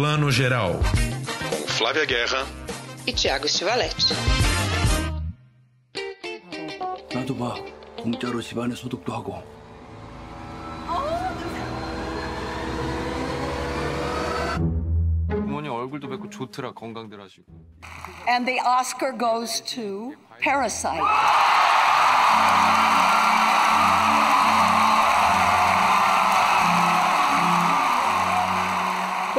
[0.00, 0.80] Plano Geral.
[1.50, 2.46] Com Flávia Guerra
[3.06, 4.14] e Tiago Stivaletti.
[7.12, 7.54] 나도 봐.
[7.98, 9.42] 공짜로 집안에 소득도 하고.
[15.28, 17.44] 부모님 얼굴도 뵙고 좋더라 건강들 하시고.
[18.26, 21.04] And the Oscar goes to Parasite.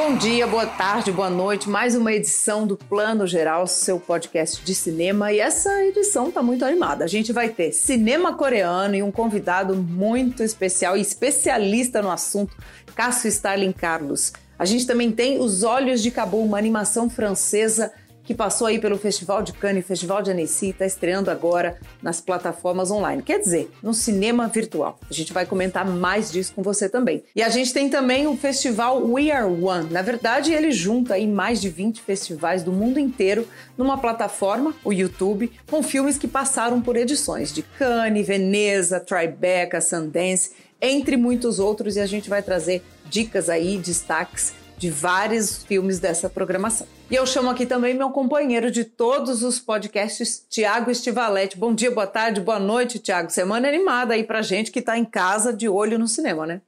[0.03, 1.69] Bom dia, boa tarde, boa noite.
[1.69, 5.31] Mais uma edição do Plano Geral, seu podcast de cinema.
[5.31, 7.05] E essa edição está muito animada.
[7.05, 12.57] A gente vai ter cinema coreano e um convidado muito especial e especialista no assunto,
[12.95, 14.33] Cássio Starling Carlos.
[14.57, 18.97] A gente também tem Os Olhos de Cabul, uma animação francesa que passou aí pelo
[18.97, 23.21] Festival de Cannes, Festival de Annecy, está estreando agora nas plataformas online.
[23.21, 24.99] Quer dizer, no cinema virtual.
[25.09, 27.23] A gente vai comentar mais disso com você também.
[27.35, 29.91] E a gente tem também o festival We Are One.
[29.91, 33.47] Na verdade, ele junta aí mais de 20 festivais do mundo inteiro
[33.77, 40.51] numa plataforma, o YouTube, com filmes que passaram por edições de Cannes, Veneza, Tribeca, Sundance,
[40.81, 46.27] entre muitos outros, e a gente vai trazer dicas aí, destaques de vários filmes dessa
[46.27, 46.87] programação.
[47.11, 51.55] E eu chamo aqui também meu companheiro de todos os podcasts, Tiago Estivaletti.
[51.55, 53.29] Bom dia, boa tarde, boa noite, Tiago.
[53.29, 56.61] Semana animada aí pra gente que está em casa de olho no cinema, né?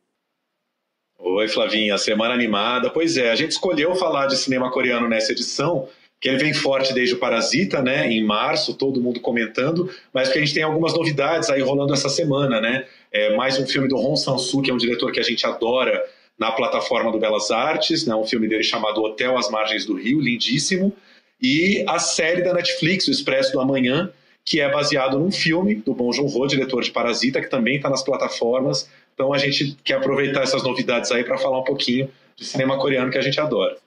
[1.18, 2.92] Oi, Flavinha, semana animada.
[2.92, 5.90] Pois é, a gente escolheu falar de cinema coreano nessa edição,
[6.22, 10.38] que ele vem forte desde o Parasita, né, em março, todo mundo comentando, mas que
[10.38, 12.86] a gente tem algumas novidades aí rolando essa semana, né?
[13.12, 16.00] É, mais um filme do Hong Sang-soo, que é um diretor que a gente adora,
[16.38, 20.20] na plataforma do Belas Artes, né, um filme dele chamado Hotel às Margens do Rio,
[20.20, 20.94] lindíssimo,
[21.42, 24.12] e a série da Netflix, O Expresso do Amanhã,
[24.46, 28.04] que é baseado num filme do Bong Joon-ho, diretor de Parasita, que também está nas
[28.04, 28.90] plataformas.
[29.14, 33.12] Então a gente quer aproveitar essas novidades aí para falar um pouquinho de cinema coreano
[33.12, 33.78] que a gente adora.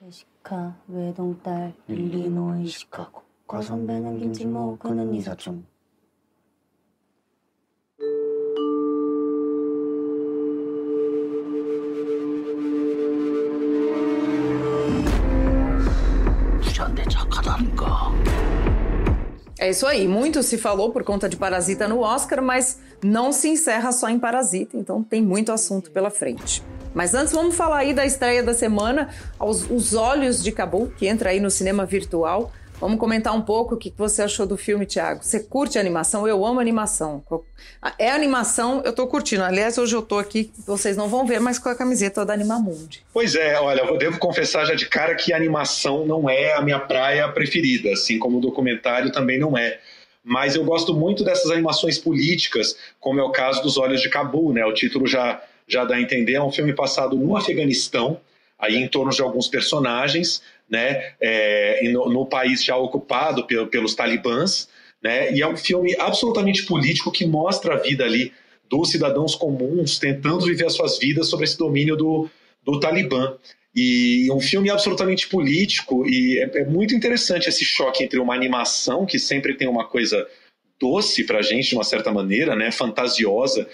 [19.67, 20.07] É isso aí.
[20.07, 24.17] Muito se falou por conta de Parasita no Oscar, mas não se encerra só em
[24.17, 26.63] Parasita, então tem muito assunto pela frente.
[26.93, 31.05] Mas antes vamos falar aí da estreia da semana, Os, Os Olhos de Cabul, que
[31.05, 32.49] entra aí no cinema virtual.
[32.79, 35.23] Vamos comentar um pouco o que você achou do filme, Thiago.
[35.23, 36.27] Você curte animação?
[36.27, 37.23] Eu amo animação.
[37.97, 39.43] É animação, eu tô curtindo.
[39.43, 43.03] Aliás, hoje eu tô aqui, vocês não vão ver, mas com a camiseta da Animamundi.
[43.11, 46.79] Pois é, olha, eu devo confessar já de cara que animação não é a minha
[46.79, 49.79] praia preferida, assim como o documentário também não é.
[50.23, 54.53] Mas eu gosto muito dessas animações políticas, como é o caso dos Olhos de Cabul,
[54.53, 54.63] né?
[54.65, 58.19] O título já, já dá a entender, é um filme passado no Afeganistão,
[58.59, 63.95] aí em torno de alguns personagens, né, é, no, no, país já ocupado pelo, pelos
[63.95, 64.67] talibãs,
[65.01, 68.33] né, e é um filme absolutamente político que mostra a vida ali
[68.69, 72.29] dos cidadãos comuns tentando viver as suas vidas sobre esse domínio do,
[72.63, 73.35] do Talibã.
[73.73, 79.05] E um filme absolutamente político, e é, é muito interessante esse choque entre uma animação,
[79.05, 80.27] que sempre tem uma coisa
[80.79, 83.67] doce pra gente, de uma certa maneira, né, fantasiosa,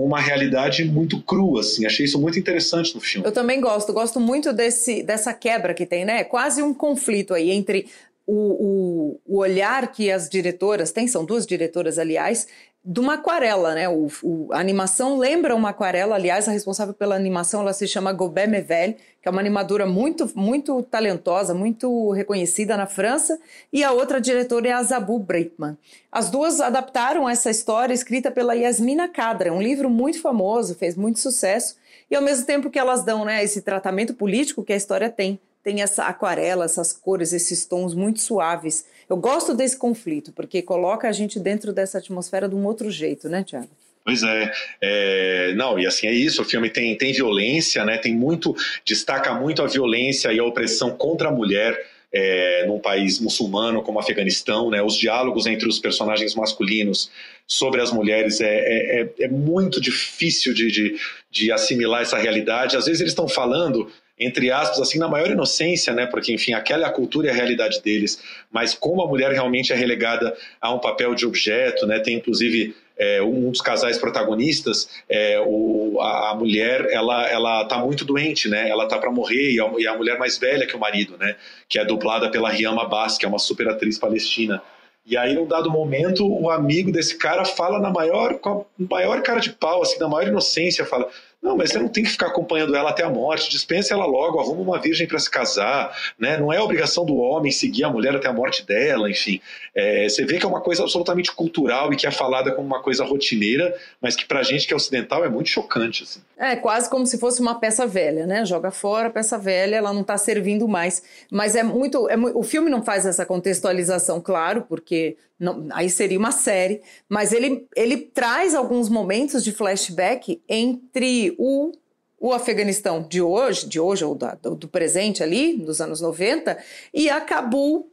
[0.00, 1.84] com uma realidade muito crua, assim.
[1.84, 3.26] Achei isso muito interessante no filme.
[3.26, 6.24] Eu também gosto, gosto muito desse, dessa quebra que tem, né?
[6.24, 7.86] Quase um conflito aí entre
[8.26, 12.48] o, o, o olhar que as diretoras têm, são duas diretoras, aliás,
[12.90, 13.88] de uma aquarela, né?
[13.88, 18.12] O, o, a animação lembra uma aquarela, aliás, a responsável pela animação ela se chama
[18.12, 23.38] Gobert Mevel, que é uma animadora muito, muito talentosa, muito reconhecida na França,
[23.72, 25.78] e a outra diretora é a Zabu Breitman.
[26.10, 31.20] As duas adaptaram essa história escrita pela Yasmina Kadra, um livro muito famoso, fez muito
[31.20, 31.76] sucesso,
[32.10, 35.38] e ao mesmo tempo que elas dão né, esse tratamento político que a história tem,
[35.62, 38.84] tem essa aquarela, essas cores, esses tons muito suaves.
[39.10, 43.28] Eu gosto desse conflito, porque coloca a gente dentro dessa atmosfera de um outro jeito,
[43.28, 43.68] né, Tiago?
[44.04, 48.14] Pois é, é, não, e assim é isso, o filme tem, tem violência, né, tem
[48.14, 48.54] muito,
[48.84, 51.76] destaca muito a violência e a opressão contra a mulher,
[52.12, 57.10] é, num país muçulmano como o Afeganistão, né, os diálogos entre os personagens masculinos
[57.46, 60.96] sobre as mulheres é, é, é, é muito difícil de, de,
[61.30, 62.76] de, assimilar essa realidade.
[62.76, 63.90] Às vezes eles estão falando
[64.20, 66.04] entre aspas, assim, na maior inocência, né?
[66.04, 68.22] Porque, enfim, aquela é a cultura e a realidade deles.
[68.52, 71.98] Mas como a mulher realmente é relegada a um papel de objeto, né?
[72.00, 77.78] Tem, inclusive, é, um dos casais protagonistas, é, o, a, a, mulher, ela, ela tá
[77.78, 78.68] muito doente, né?
[78.68, 81.34] Ela tá para morrer e a, e a, mulher mais velha que o marido, né?
[81.66, 84.62] Que é dublada pela Riama Bass, que é uma super atriz palestina.
[85.06, 88.64] E aí, num dado momento, o amigo desse cara fala na maior, com a
[88.94, 91.08] maior cara de pau, assim, na maior inocência, fala:
[91.42, 94.38] Não, mas você não tem que ficar acompanhando ela até a morte, dispensa ela logo,
[94.38, 96.36] arruma uma virgem para se casar, né?
[96.36, 99.40] Não é obrigação do homem seguir a mulher até a morte dela, enfim.
[99.74, 102.82] É, você vê que é uma coisa absolutamente cultural e que é falada como uma
[102.82, 106.02] coisa rotineira, mas que pra gente que é ocidental é muito chocante.
[106.02, 106.20] Assim.
[106.36, 108.44] É quase como se fosse uma peça velha, né?
[108.44, 111.02] Joga fora peça velha, ela não está servindo mais.
[111.30, 116.18] Mas é muito, é, o filme não faz essa contextualização, claro, porque não, aí seria
[116.18, 121.72] uma série, mas ele, ele traz alguns momentos de flashback entre o,
[122.18, 126.58] o Afeganistão de hoje, de hoje ou do, do presente ali, dos anos 90,
[126.92, 127.90] e a Cabul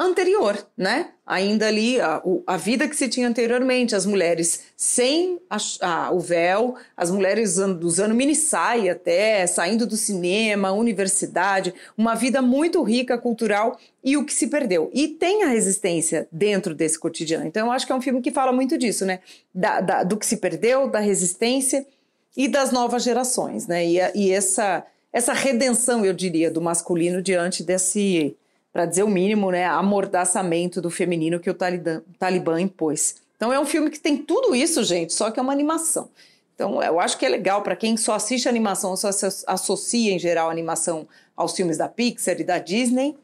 [0.00, 1.10] anterior, né?
[1.26, 6.18] Ainda ali a, a, vida que se tinha anteriormente, as mulheres sem a, a, o
[6.18, 12.82] véu, as mulheres usando, usando mini saia até, saindo do cinema, universidade, uma vida muito
[12.82, 14.90] rica cultural e o que se perdeu.
[14.94, 17.46] E tem a resistência dentro desse cotidiano.
[17.46, 19.20] Então eu acho que é um filme que fala muito disso, né?
[19.54, 21.86] Da, da, do que se perdeu, da resistência
[22.34, 23.86] e das novas gerações, né?
[23.86, 24.82] E, e essa
[25.12, 28.36] essa redenção, eu diria, do masculino diante desse
[28.72, 33.16] para dizer o mínimo, né, amordaçamento do feminino que o Talibã, Talibã impôs.
[33.36, 36.10] Então é um filme que tem tudo isso, gente, só que é uma animação.
[36.54, 39.08] Então eu acho que é legal para quem só assiste animação, só
[39.46, 43.16] associa em geral animação aos filmes da Pixar e da Disney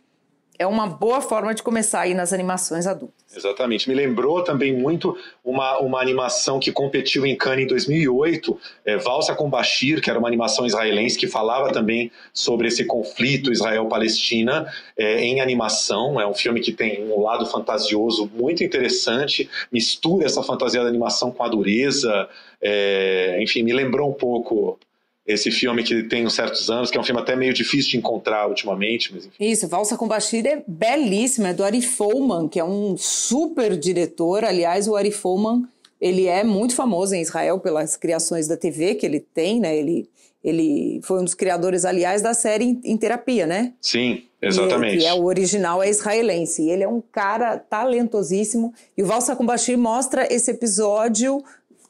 [0.58, 3.36] é uma boa forma de começar aí nas animações adultas.
[3.36, 3.88] Exatamente.
[3.88, 9.34] Me lembrou também muito uma, uma animação que competiu em Cannes em 2008, é, Valsa
[9.34, 15.20] com Bashir, que era uma animação israelense que falava também sobre esse conflito Israel-Palestina é,
[15.20, 16.20] em animação.
[16.20, 21.30] É um filme que tem um lado fantasioso muito interessante, mistura essa fantasia da animação
[21.30, 22.28] com a dureza.
[22.60, 24.78] É, enfim, me lembrou um pouco
[25.26, 27.96] esse filme que tem uns certos anos, que é um filme até meio difícil de
[27.96, 29.12] encontrar ultimamente.
[29.12, 29.44] Mas enfim.
[29.44, 34.44] Isso, Valsa com Bashir é belíssima, é do Ari Folman, que é um super diretor.
[34.44, 35.64] Aliás, o Ari Folman,
[36.00, 39.76] ele é muito famoso em Israel pelas criações da TV que ele tem, né?
[39.76, 40.08] Ele,
[40.44, 43.72] ele foi um dos criadores, aliás, da série Em Terapia, né?
[43.80, 44.98] Sim, exatamente.
[44.98, 46.70] Que é o original é israelense.
[46.70, 48.72] Ele é um cara talentosíssimo.
[48.96, 51.42] E o Valsa com Bashir mostra esse episódio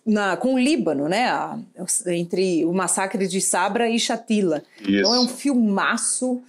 [0.07, 1.29] na, com o Líbano, né?
[1.29, 1.59] A,
[2.07, 4.63] entre o massacre de Sabra e Shatila.
[4.81, 4.91] Isso.
[4.91, 6.41] Então é um filmaço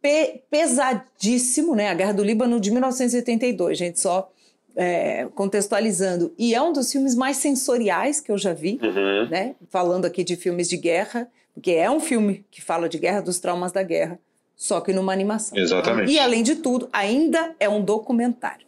[0.00, 1.90] pe, pesadíssimo, né?
[1.90, 4.30] A Guerra do Líbano de 1982, gente, só
[4.74, 6.32] é, contextualizando.
[6.38, 9.28] E é um dos filmes mais sensoriais que eu já vi, uhum.
[9.28, 9.54] né?
[9.68, 13.38] Falando aqui de filmes de guerra, porque é um filme que fala de guerra, dos
[13.38, 14.18] traumas da guerra,
[14.56, 15.58] só que numa animação.
[15.58, 16.10] Exatamente.
[16.10, 18.63] E além de tudo, ainda é um documentário.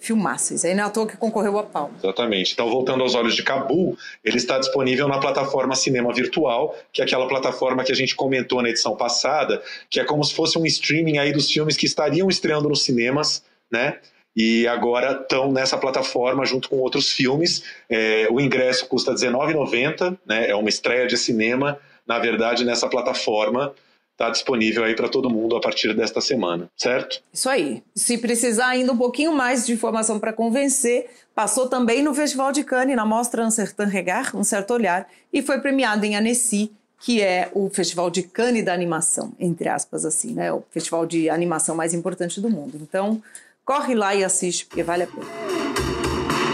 [0.00, 0.64] Filmaços.
[0.64, 1.90] Aí não é à toa que concorreu a pau.
[2.02, 2.54] Exatamente.
[2.54, 7.04] Então, voltando aos Olhos de Cabul, ele está disponível na plataforma Cinema Virtual, que é
[7.04, 10.64] aquela plataforma que a gente comentou na edição passada, que é como se fosse um
[10.64, 13.98] streaming aí dos filmes que estariam estreando nos cinemas, né?
[14.34, 17.62] E agora estão nessa plataforma junto com outros filmes.
[17.88, 20.48] É, o ingresso custa R$19,90, né?
[20.48, 23.74] É uma estreia de cinema, na verdade, nessa plataforma
[24.20, 27.22] está disponível aí para todo mundo a partir desta semana, certo?
[27.32, 27.82] Isso aí.
[27.94, 32.62] Se precisar ainda um pouquinho mais de informação para convencer, passou também no Festival de
[32.62, 36.70] Cannes, na mostra Un Certain Regard, Um Certo Olhar, e foi premiado em Annecy,
[37.00, 40.52] que é o Festival de Cannes da animação, entre aspas assim, né?
[40.52, 42.78] O festival de animação mais importante do mundo.
[42.82, 43.22] Então,
[43.64, 45.24] corre lá e assiste, porque vale a pena.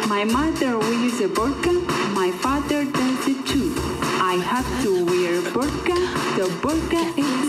[0.07, 1.73] My mother wears a burqa,
[2.15, 3.75] my father does it too.
[4.23, 5.95] I have to wear a burqa,
[6.37, 7.46] the burqa is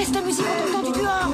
[0.00, 1.32] baisse la musique, on t'entend du dehors.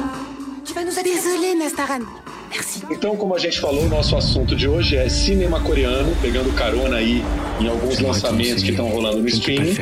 [0.65, 2.05] Tu vas nous Désolé, Nastaran.
[2.51, 2.83] Merci.
[2.91, 6.97] Então, como a gente falou, o nosso assunto de hoje é cinema coreano, pegando carona
[6.97, 7.23] aí
[7.61, 9.75] em alguns lançamentos que estão rolando no streaming.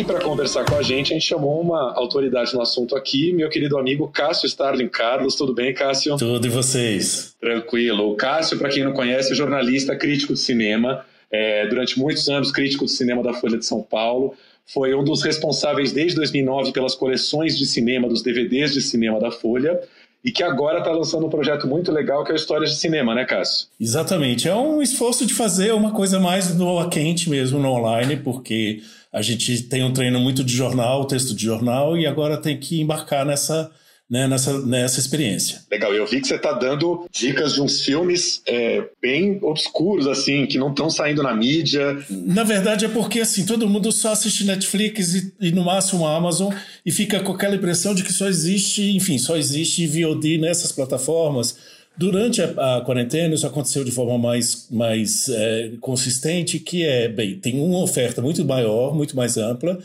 [0.00, 3.48] E para conversar com a gente, a gente chamou uma autoridade no assunto aqui, meu
[3.48, 5.34] querido amigo Cássio Starling Carlos.
[5.34, 6.16] Tudo bem, Cássio?
[6.16, 7.34] Tudo e vocês?
[7.40, 8.10] Tranquilo.
[8.10, 11.04] O Cássio, para quem não conhece, é jornalista, crítico de cinema.
[11.32, 14.34] É, durante muitos anos, crítico de cinema da Folha de São Paulo
[14.66, 19.30] foi um dos responsáveis desde 2009 pelas coleções de cinema, dos DVDs de cinema da
[19.30, 19.80] Folha,
[20.24, 23.14] e que agora está lançando um projeto muito legal que é o Histórias de Cinema,
[23.14, 23.68] né, Cássio?
[23.80, 24.48] Exatamente.
[24.48, 28.80] É um esforço de fazer uma coisa mais no quente mesmo, no online, porque
[29.12, 32.80] a gente tem um treino muito de jornal, texto de jornal, e agora tem que
[32.80, 33.70] embarcar nessa
[34.10, 35.62] né, nessa, nessa experiência.
[35.70, 40.46] Legal, eu vi que você está dando dicas de uns filmes é, bem obscuros, assim,
[40.46, 41.96] que não estão saindo na mídia.
[42.10, 46.52] Na verdade é porque, assim, todo mundo só assiste Netflix e, e, no máximo Amazon
[46.84, 51.56] e fica com aquela impressão de que só existe, enfim, só existe VOD nessas plataformas.
[51.96, 57.38] Durante a, a quarentena isso aconteceu de forma mais, mais é, consistente, que é, bem,
[57.38, 59.78] tem uma oferta muito maior, muito mais ampla,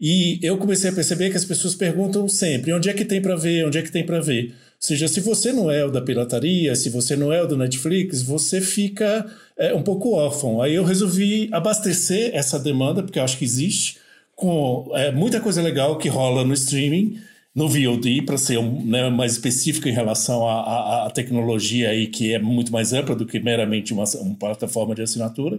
[0.00, 3.34] e eu comecei a perceber que as pessoas perguntam sempre onde é que tem para
[3.34, 4.54] ver, onde é que tem para ver.
[4.78, 8.22] seja, se você não é o da pirataria, se você não é o do Netflix,
[8.22, 9.26] você fica
[9.56, 10.62] é, um pouco órfão.
[10.62, 13.98] Aí eu resolvi abastecer essa demanda, porque eu acho que existe,
[14.36, 17.18] com é, muita coisa legal que rola no streaming,
[17.52, 22.38] no VOD, para ser né, mais específico em relação à, à, tecnologia aí, que é
[22.38, 25.58] muito mais ampla do que meramente uma, uma plataforma de assinatura.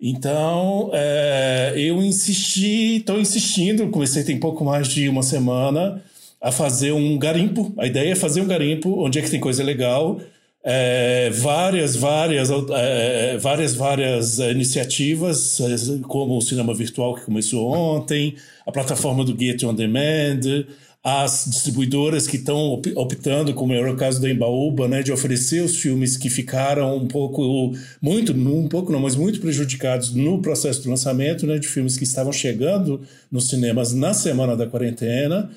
[0.00, 6.02] Então, é, eu insisti, estou insistindo, comecei tem pouco mais de uma semana,
[6.40, 7.72] a fazer um garimpo.
[7.76, 10.20] A ideia é fazer um garimpo onde é que tem coisa legal.
[10.62, 15.58] É, várias, várias, é, várias, várias iniciativas,
[16.06, 18.36] como o cinema virtual que começou ontem,
[18.66, 20.64] a plataforma do Get On Demand,
[21.02, 25.76] as distribuidoras que estão optando, como era o caso da Embaúba, né, de oferecer os
[25.76, 30.88] filmes que ficaram um pouco, muito, um pouco não, mas muito prejudicados no processo de
[30.88, 33.00] lançamento, né, de filmes que estavam chegando
[33.30, 35.48] nos cinemas na semana da quarentena.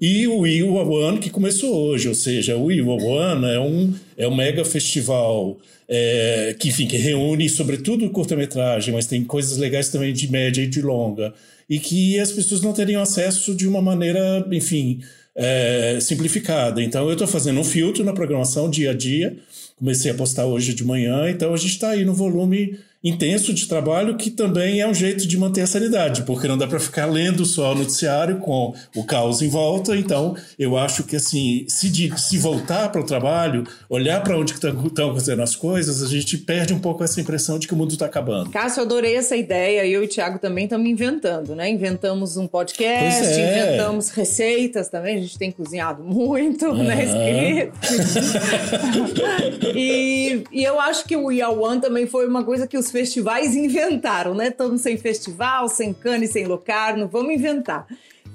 [0.00, 4.28] E o Iwa One, que começou hoje, ou seja, o Iwa One é um, é
[4.28, 10.12] um mega festival é, que, enfim, que reúne sobretudo curta-metragem, mas tem coisas legais também
[10.12, 11.32] de média e de longa,
[11.68, 15.00] e que as pessoas não teriam acesso de uma maneira, enfim,
[15.34, 16.82] é, simplificada.
[16.82, 19.36] Então, eu estou fazendo um filtro na programação dia a dia,
[19.76, 23.66] comecei a postar hoje de manhã, então a gente está aí no volume intenso de
[23.66, 27.06] trabalho, que também é um jeito de manter a sanidade, porque não dá para ficar
[27.06, 29.96] lendo só o noticiário com o caos em volta.
[29.96, 34.52] Então, eu acho que assim, se, de, se voltar para o trabalho, olhar para onde
[34.52, 37.92] estão acontecendo as coisas, a gente perde um pouco essa impressão de que o mundo
[37.92, 38.50] está acabando.
[38.50, 39.86] Cássio, eu adorei essa ideia.
[39.86, 41.70] Eu e o Thiago também estamos inventando, né?
[41.70, 43.66] Inventamos um podcast, é.
[43.68, 45.18] inventamos receitas também.
[45.18, 46.82] A gente tem cozinhado muito, uhum.
[46.82, 47.04] né?
[47.04, 47.78] Escrito.
[49.74, 53.54] e, e eu acho que o One também foi uma coisa que os os festivais
[53.54, 54.48] inventaram, né?
[54.48, 57.86] Estamos sem festival, sem cane, sem Locarno, vamos inventar.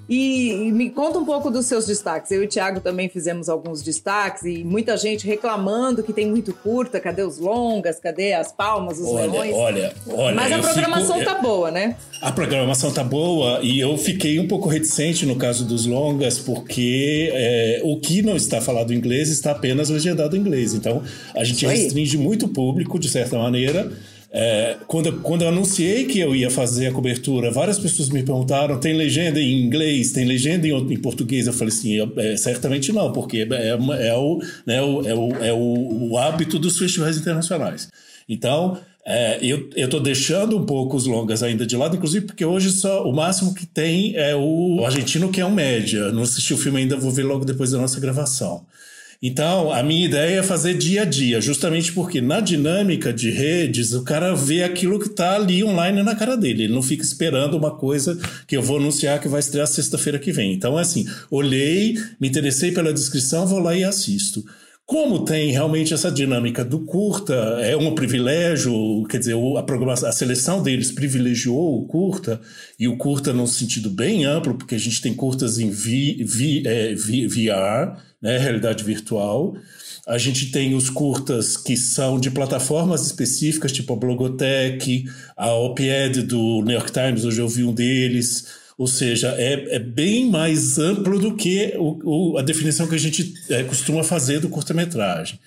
[0.08, 2.30] E, e, me conta um pouco dos seus destaques.
[2.30, 6.54] Eu e o Thiago também fizemos alguns destaques e muita gente reclamando que tem muito
[6.54, 9.56] curta, cadê os longas, cadê as palmas, os olha, leões.
[9.56, 10.36] Olha, olha.
[10.36, 11.96] Mas a programação fico, tá boa, né?
[12.22, 17.32] A programação tá boa e eu fiquei um pouco reticente no caso dos longas, porque
[17.34, 20.74] é, o que não está falado em inglês está apenas legendado em inglês.
[20.74, 21.02] Então
[21.34, 23.90] a gente restringe muito o público, de certa maneira.
[24.36, 28.80] É, quando, quando eu anunciei que eu ia fazer a cobertura, várias pessoas me perguntaram:
[28.80, 31.46] tem legenda em inglês, tem legenda em, em português?
[31.46, 33.76] Eu falei assim: é, certamente não, porque é, é,
[34.16, 37.90] o, né, o, é, o, é o, o hábito dos festivais internacionais.
[38.28, 42.72] Então, é, eu estou deixando um pouco os longas ainda de lado, inclusive porque hoje
[42.72, 46.12] só o máximo que tem é o, o argentino, que é um média.
[46.12, 48.66] Não assisti o filme ainda, vou ver logo depois da nossa gravação.
[49.26, 53.94] Então, a minha ideia é fazer dia a dia, justamente porque na dinâmica de redes,
[53.94, 56.64] o cara vê aquilo que está ali online na cara dele.
[56.64, 60.34] Ele não fica esperando uma coisa que eu vou anunciar que vai estrear sexta-feira que
[60.34, 60.52] vem.
[60.52, 64.44] Então, é assim, olhei, me interessei pela descrição, vou lá e assisto.
[64.86, 68.74] Como tem realmente essa dinâmica do curta, é um privilégio,
[69.10, 72.42] quer dizer, a, programação, a seleção deles privilegiou o curta,
[72.78, 76.64] e o curta no sentido bem amplo, porque a gente tem curtas em v, v,
[76.66, 79.56] é, v, VR, né, realidade virtual.
[80.06, 85.06] A gente tem os curtas que são de plataformas específicas, tipo a Blogotech,
[85.38, 88.63] a OPED do New York Times, hoje eu vi um deles.
[88.78, 93.00] Ou seja, é, é bem mais amplo do que o, o, a definição que a
[93.00, 95.40] gente é, costuma fazer do curta-metragem.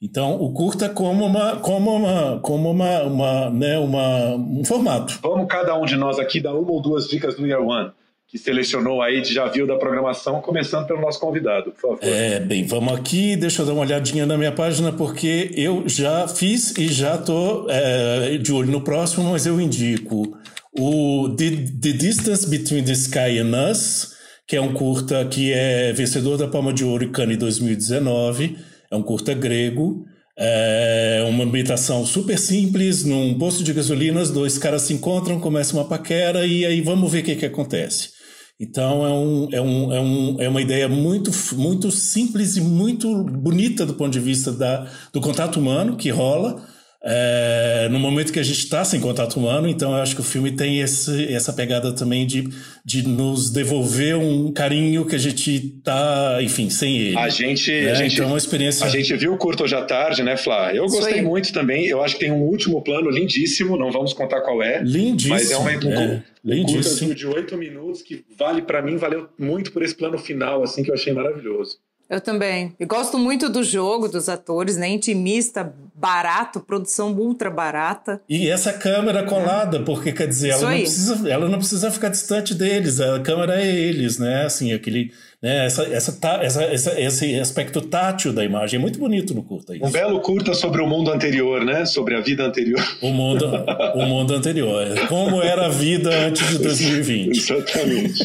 [0.00, 5.18] Então, o curta como uma, como uma, como uma, uma, né, uma, um formato.
[5.22, 7.92] Vamos cada um de nós aqui dar uma ou duas dicas do Year One
[8.32, 11.98] que selecionou aí, já viu da programação, começando pelo nosso convidado, por favor.
[12.00, 16.26] É, bem, vamos aqui, deixa eu dar uma olhadinha na minha página, porque eu já
[16.26, 20.34] fiz e já estou é, de olho no próximo, mas eu indico
[20.78, 24.12] o the, the Distance Between the Sky and Us,
[24.46, 28.56] que é um curta que é vencedor da Palma de Ouro e Cannes 2019,
[28.90, 30.04] é um curta grego,
[30.36, 35.84] é uma ambientação super simples, num posto de gasolina, dois caras se encontram, começa uma
[35.84, 38.10] paquera e aí vamos ver o que, que acontece.
[38.58, 43.24] Então é, um, é, um, é, um, é uma ideia muito, muito simples e muito
[43.24, 46.62] bonita do ponto de vista da, do contato humano que rola,
[47.04, 50.24] é, no momento que a gente está sem contato humano, então eu acho que o
[50.24, 52.48] filme tem esse, essa pegada também de,
[52.84, 57.18] de nos devolver um carinho que a gente tá, enfim, sem ele.
[57.18, 58.86] A gente, é, a gente, então é uma experiência.
[58.86, 60.72] A gente viu o curto hoje à tarde, né, Flá?
[60.72, 61.86] Eu gostei muito também.
[61.86, 64.80] Eu acho que tem um último plano lindíssimo, não vamos contar qual é.
[64.82, 65.34] Lindíssimo.
[65.34, 69.72] Mas é um, é, um curto de oito minutos que vale para mim, valeu muito
[69.72, 71.78] por esse plano final, assim, que eu achei maravilhoso.
[72.12, 72.74] Eu também.
[72.78, 74.86] Eu gosto muito do jogo, dos atores, né?
[74.86, 78.20] Intimista, barato, produção ultra barata.
[78.28, 82.54] E essa câmera colada, porque quer dizer, ela não, precisa, ela não precisa ficar distante
[82.54, 84.44] deles, a câmera é eles, né?
[84.44, 85.10] Assim, aquele.
[85.40, 89.74] Né, essa, essa, essa, essa, esse aspecto tátil da imagem é muito bonito no curta.
[89.74, 89.86] Isso.
[89.86, 91.86] Um belo curta sobre o mundo anterior, né?
[91.86, 92.84] Sobre a vida anterior.
[93.00, 93.46] O mundo,
[93.94, 94.86] o mundo anterior.
[95.08, 97.38] Como era a vida antes de 2020.
[97.38, 98.22] Exatamente.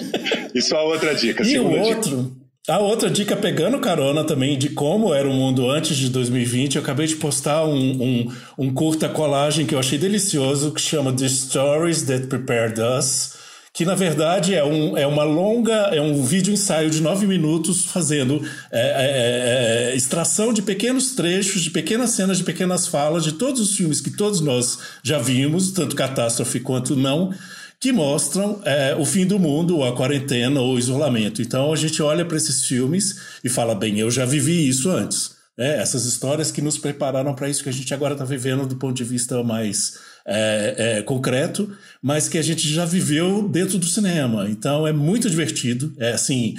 [0.54, 1.42] E só outra dica.
[1.42, 2.24] E o outro.
[2.24, 2.47] Dica.
[2.70, 6.82] A outra dica, pegando carona também de como era o mundo antes de 2020, eu
[6.82, 11.30] acabei de postar um, um, um curta colagem que eu achei delicioso, que chama The
[11.30, 13.36] Stories That Prepared Us,
[13.72, 17.86] que na verdade é, um, é uma longa, é um vídeo ensaio de nove minutos
[17.86, 23.32] fazendo é, é, é, extração de pequenos trechos, de pequenas cenas, de pequenas falas de
[23.32, 27.34] todos os filmes que todos nós já vimos, tanto catástrofe quanto não,
[27.80, 31.42] que mostram é, o fim do mundo, a quarentena, ou o isolamento.
[31.42, 35.38] Então a gente olha para esses filmes e fala, bem, eu já vivi isso antes.
[35.60, 38.76] É, essas histórias que nos prepararam para isso que a gente agora está vivendo do
[38.76, 43.86] ponto de vista mais é, é, concreto, mas que a gente já viveu dentro do
[43.86, 44.48] cinema.
[44.50, 45.94] Então é muito divertido.
[45.98, 46.56] É assim,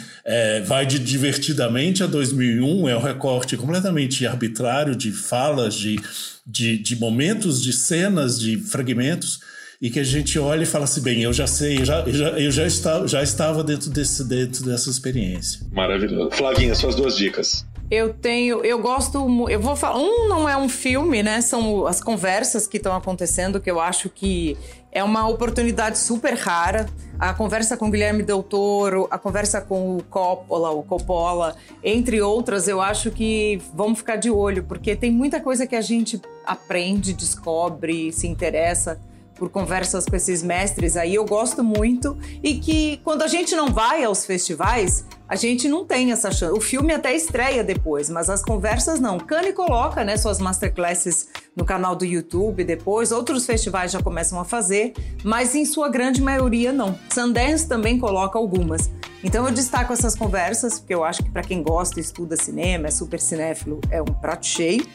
[0.66, 6.00] vai de divertidamente a 2001, é um recorte completamente arbitrário de falas, de,
[6.44, 9.40] de, de momentos, de cenas, de fragmentos
[9.80, 12.12] e que a gente olha e fala assim, bem, eu já sei, eu já, eu
[12.12, 15.64] já, eu já, está, já estava dentro, desse, dentro dessa experiência.
[15.70, 16.30] Maravilhoso.
[16.32, 17.64] Flavinha, suas duas dicas.
[17.90, 21.40] Eu tenho, eu gosto, eu vou falar, um não é um filme, né?
[21.40, 24.58] São as conversas que estão acontecendo que eu acho que
[24.92, 26.86] é uma oportunidade super rara.
[27.18, 32.68] A conversa com Guilherme Del Toro, a conversa com o Coppola, o Coppola, entre outras,
[32.68, 37.14] eu acho que vamos ficar de olho, porque tem muita coisa que a gente aprende,
[37.14, 39.00] descobre, se interessa
[39.38, 42.18] por conversas com esses mestres aí, eu gosto muito.
[42.42, 46.52] E que quando a gente não vai aos festivais, a gente não tem essa chance.
[46.52, 49.18] O filme até estreia depois, mas as conversas não.
[49.18, 54.44] Kanye coloca né, suas masterclasses no canal do YouTube depois, outros festivais já começam a
[54.44, 56.98] fazer, mas em sua grande maioria não.
[57.12, 58.90] Sundance também coloca algumas.
[59.22, 62.90] Então eu destaco essas conversas, porque eu acho que para quem gosta, estuda cinema, é
[62.90, 64.86] super cinéfilo, é um prato cheio.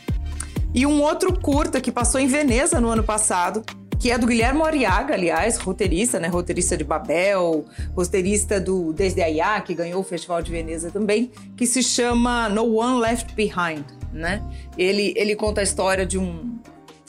[0.74, 3.64] E um outro curta que passou em Veneza no ano passado,
[4.04, 6.28] que é do Guilherme Ariaga, aliás, roteirista, né?
[6.28, 7.64] Roteirista de Babel,
[7.96, 12.80] roteirista do Desde Ayá, que ganhou o Festival de Veneza também, que se chama No
[12.80, 14.44] One Left Behind, né?
[14.78, 16.60] Ele, ele conta a história de um,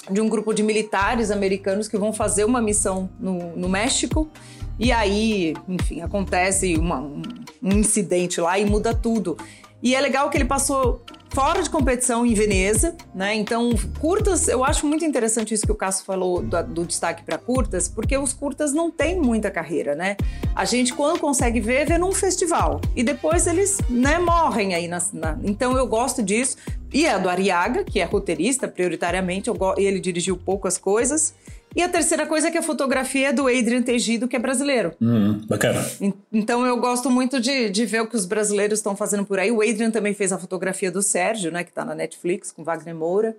[0.09, 4.31] de um grupo de militares americanos que vão fazer uma missão no, no México.
[4.79, 7.23] E aí, enfim, acontece uma, um,
[7.61, 9.37] um incidente lá e muda tudo.
[9.83, 13.35] E é legal que ele passou fora de competição em Veneza, né?
[13.35, 17.37] Então, curtas, eu acho muito interessante isso que o Cássio falou do, do destaque para
[17.37, 20.17] curtas, porque os curtas não têm muita carreira, né?
[20.55, 22.81] A gente, quando consegue ver, vê num festival.
[22.95, 24.87] E depois eles né, morrem aí.
[24.87, 25.37] Na, na...
[25.43, 26.57] Então, eu gosto disso.
[26.93, 29.75] E é do Ariaga, que é roteirista, prioritariamente, eu go...
[29.77, 31.35] ele dirigiu poucas coisas.
[31.75, 34.93] E a terceira coisa é que a fotografia é do Adrian Tegido, que é brasileiro.
[35.01, 35.85] Hum, bacana.
[36.33, 39.51] Então eu gosto muito de, de ver o que os brasileiros estão fazendo por aí.
[39.51, 42.95] O Adrian também fez a fotografia do Sérgio, né, que está na Netflix, com Wagner
[42.95, 43.37] Moura.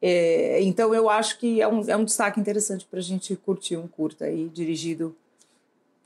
[0.00, 3.76] É, então eu acho que é um, é um destaque interessante para a gente curtir
[3.76, 5.14] um curta aí, dirigido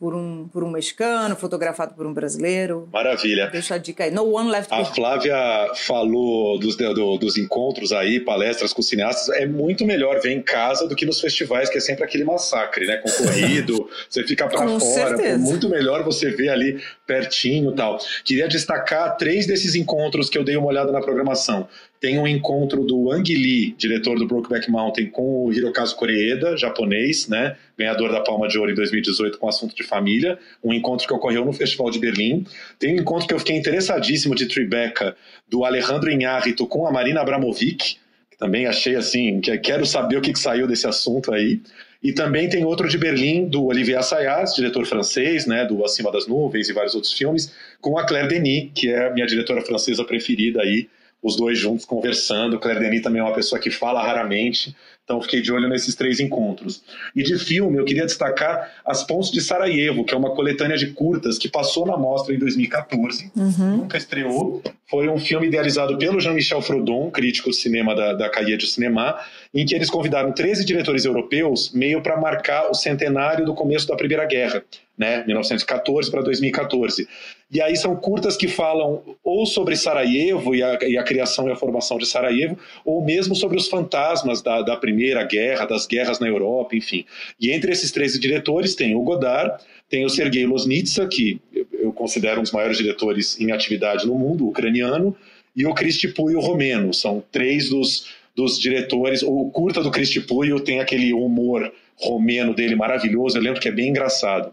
[0.00, 2.88] por um, por um mexicano, fotografado por um brasileiro.
[2.90, 3.48] Maravilha.
[3.48, 4.10] Deixa a dica aí.
[4.10, 5.36] No One Left A Flávia
[5.74, 9.28] falou dos, do, dos encontros aí, palestras com cineastas.
[9.36, 12.86] É muito melhor ver em casa do que nos festivais, que é sempre aquele massacre,
[12.86, 12.96] né?
[12.96, 14.80] Concorrido, você fica para fora.
[14.80, 15.38] Certeza.
[15.38, 17.98] muito melhor você ver ali pertinho tal.
[18.24, 21.68] Queria destacar três desses encontros que eu dei uma olhada na programação.
[22.00, 27.28] Tem um encontro do Ang Lee, diretor do Brokeback Mountain, com o Hirokazu Koreeda, japonês,
[27.28, 31.12] né, ganhador da Palma de Ouro em 2018 com assunto de família, um encontro que
[31.12, 32.46] ocorreu no Festival de Berlim.
[32.78, 35.14] Tem um encontro que eu fiquei interessadíssimo de Tribeca,
[35.46, 37.98] do Alejandro Inhárrito com a Marina Abramovic,
[38.30, 41.60] que também achei assim, que quero saber o que, que saiu desse assunto aí.
[42.02, 46.26] E também tem outro de Berlim, do Olivier Assayas, diretor francês, né, do Acima das
[46.26, 50.02] Nuvens e vários outros filmes, com a Claire Denis, que é a minha diretora francesa
[50.02, 50.88] preferida aí,
[51.22, 52.58] os dois juntos conversando.
[52.58, 56.20] Claire Denis também é uma pessoa que fala raramente, então fiquei de olho nesses três
[56.20, 56.82] encontros.
[57.14, 60.88] E de filme, eu queria destacar As Pontes de Sarajevo, que é uma coletânea de
[60.92, 63.76] curtas que passou na mostra em 2014, uhum.
[63.78, 64.62] nunca estreou.
[64.88, 69.18] Foi um filme idealizado pelo Jean-Michel Frodon, crítico de cinema da, da Cahiers de Cinema,
[69.52, 73.96] em que eles convidaram 13 diretores europeus meio para marcar o centenário do começo da
[73.96, 74.64] Primeira Guerra,
[74.96, 77.08] né, 1914 para 2014.
[77.52, 81.52] E aí são curtas que falam ou sobre Sarajevo e a, e a, criação e
[81.52, 86.20] a formação de Sarajevo, ou mesmo sobre os fantasmas da, da Primeira Guerra, das guerras
[86.20, 87.04] na Europa, enfim.
[87.40, 91.40] E entre esses 13 diretores tem o Godard, tem o Sergei Loznitsa, que
[91.72, 95.16] eu considero um dos maiores diretores em atividade no mundo, ucraniano,
[95.56, 96.94] e o Cristi Puio romeno.
[96.94, 98.06] São três dos,
[98.40, 99.22] dos diretores.
[99.22, 103.72] O curta do Cristi Puio tem aquele humor romeno dele maravilhoso, eu lembro que é
[103.72, 104.52] bem engraçado.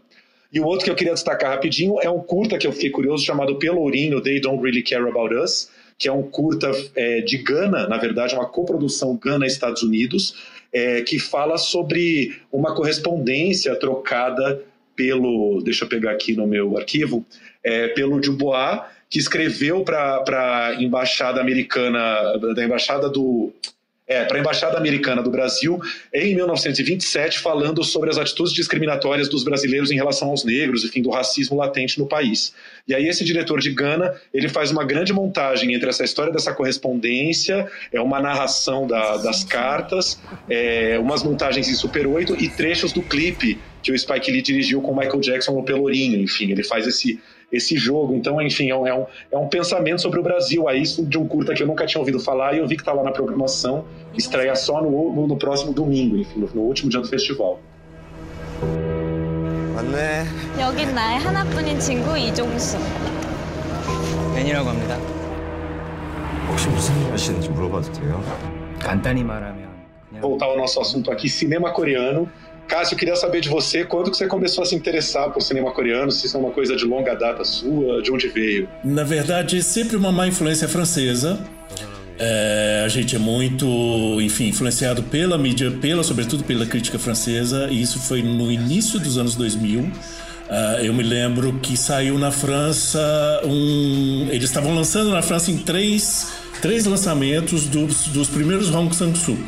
[0.52, 3.24] E o outro que eu queria destacar rapidinho é um curta que eu fiquei curioso
[3.24, 7.88] chamado Pelourinho, They Don't Really Care About Us, que é um curta é, de Gana,
[7.88, 10.34] na verdade, uma coprodução Gana-Estados Unidos,
[10.72, 14.62] é, que fala sobre uma correspondência trocada
[14.94, 17.24] pelo, deixa eu pegar aqui no meu arquivo,
[17.62, 23.52] é, pelo Dubois, que escreveu para a embaixada americana, da embaixada do
[24.08, 25.78] é, para a Embaixada Americana do Brasil
[26.12, 31.10] em 1927, falando sobre as atitudes discriminatórias dos brasileiros em relação aos negros, enfim, do
[31.10, 32.54] racismo latente no país.
[32.86, 36.54] E aí esse diretor de Gana, ele faz uma grande montagem entre essa história dessa
[36.54, 40.18] correspondência, é uma narração da, das cartas,
[40.48, 44.80] é, umas montagens em Super 8 e trechos do clipe que o Spike Lee dirigiu
[44.80, 47.20] com Michael Jackson no Pelourinho, enfim, ele faz esse
[47.51, 48.15] esse jogo.
[48.15, 50.67] Então, enfim, é um, é um, é um pensamento sobre o Brasil.
[50.67, 52.81] Aí, isso de um curta que eu nunca tinha ouvido falar e eu vi que
[52.81, 53.85] está lá na programação.
[54.17, 57.59] Estreia só no, no, no próximo domingo, enfim, no, no, último dia do festival.
[59.75, 60.25] 맞네.
[60.59, 62.77] 여긴 나의 하나뿐인 친구 이종수.
[64.33, 64.97] 벤이라고 합니다.
[66.49, 68.23] 혹시 무슨 일 하시는지 물어봐도 돼요?
[68.79, 69.69] 간단히 말하면
[70.09, 72.29] 그냥 Voltar ao nosso assunto aqui, cinema coreano.
[72.68, 76.12] Cássio, queria saber de você quando que você começou a se interessar por cinema coreano,
[76.12, 78.68] se isso é uma coisa de longa data sua, de onde veio?
[78.84, 81.40] Na verdade, sempre uma má influência francesa.
[82.18, 83.66] É, a gente é muito,
[84.20, 89.16] enfim, influenciado pela mídia, pela, sobretudo pela crítica francesa, e isso foi no início dos
[89.16, 89.80] anos 2000.
[89.80, 92.98] Uh, eu me lembro que saiu na França
[93.44, 94.28] um.
[94.30, 99.38] Eles estavam lançando na França em três, três lançamentos dos, dos primeiros Hong Sang-soo.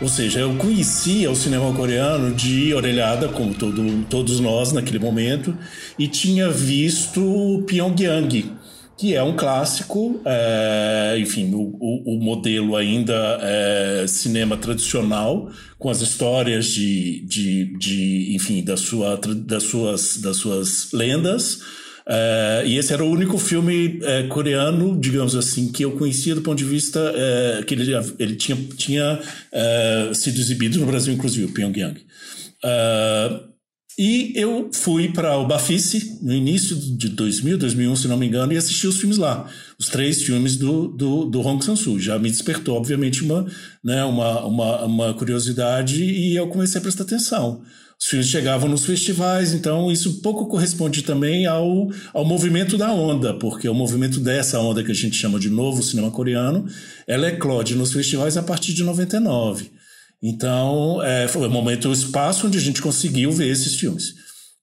[0.00, 5.56] Ou seja, eu conhecia o cinema coreano de orelhada, como todo, todos nós naquele momento,
[5.98, 8.52] e tinha visto Pyongyang,
[8.96, 15.90] que é um clássico, é, enfim, o, o, o, modelo ainda é cinema tradicional, com
[15.90, 21.60] as histórias de, de, de enfim, da sua, das, suas, das suas lendas.
[22.06, 26.42] Uh, e esse era o único filme uh, coreano, digamos assim, que eu conhecia do
[26.42, 29.20] ponto de vista uh, que ele, ele tinha, tinha
[30.14, 32.00] sido exibido no Brasil, inclusive, Pyongyang.
[33.98, 38.52] E eu fui para o Bafice no início de 2000, 2001, se não me engano,
[38.52, 39.48] e assisti os filmes lá.
[39.78, 41.98] Os três filmes do, do, do Hong Sang-soo.
[42.00, 43.46] Já me despertou, obviamente, uma,
[43.82, 47.62] né, uma, uma, uma curiosidade e eu comecei a prestar atenção
[47.98, 53.32] os filmes chegavam nos festivais, então isso pouco corresponde também ao, ao movimento da onda,
[53.34, 56.66] porque o movimento dessa onda que a gente chama de novo cinema coreano,
[57.06, 59.70] ela eclode nos festivais a partir de 99.
[60.26, 64.14] Então, é, foi o momento o espaço onde a gente conseguiu ver esses filmes.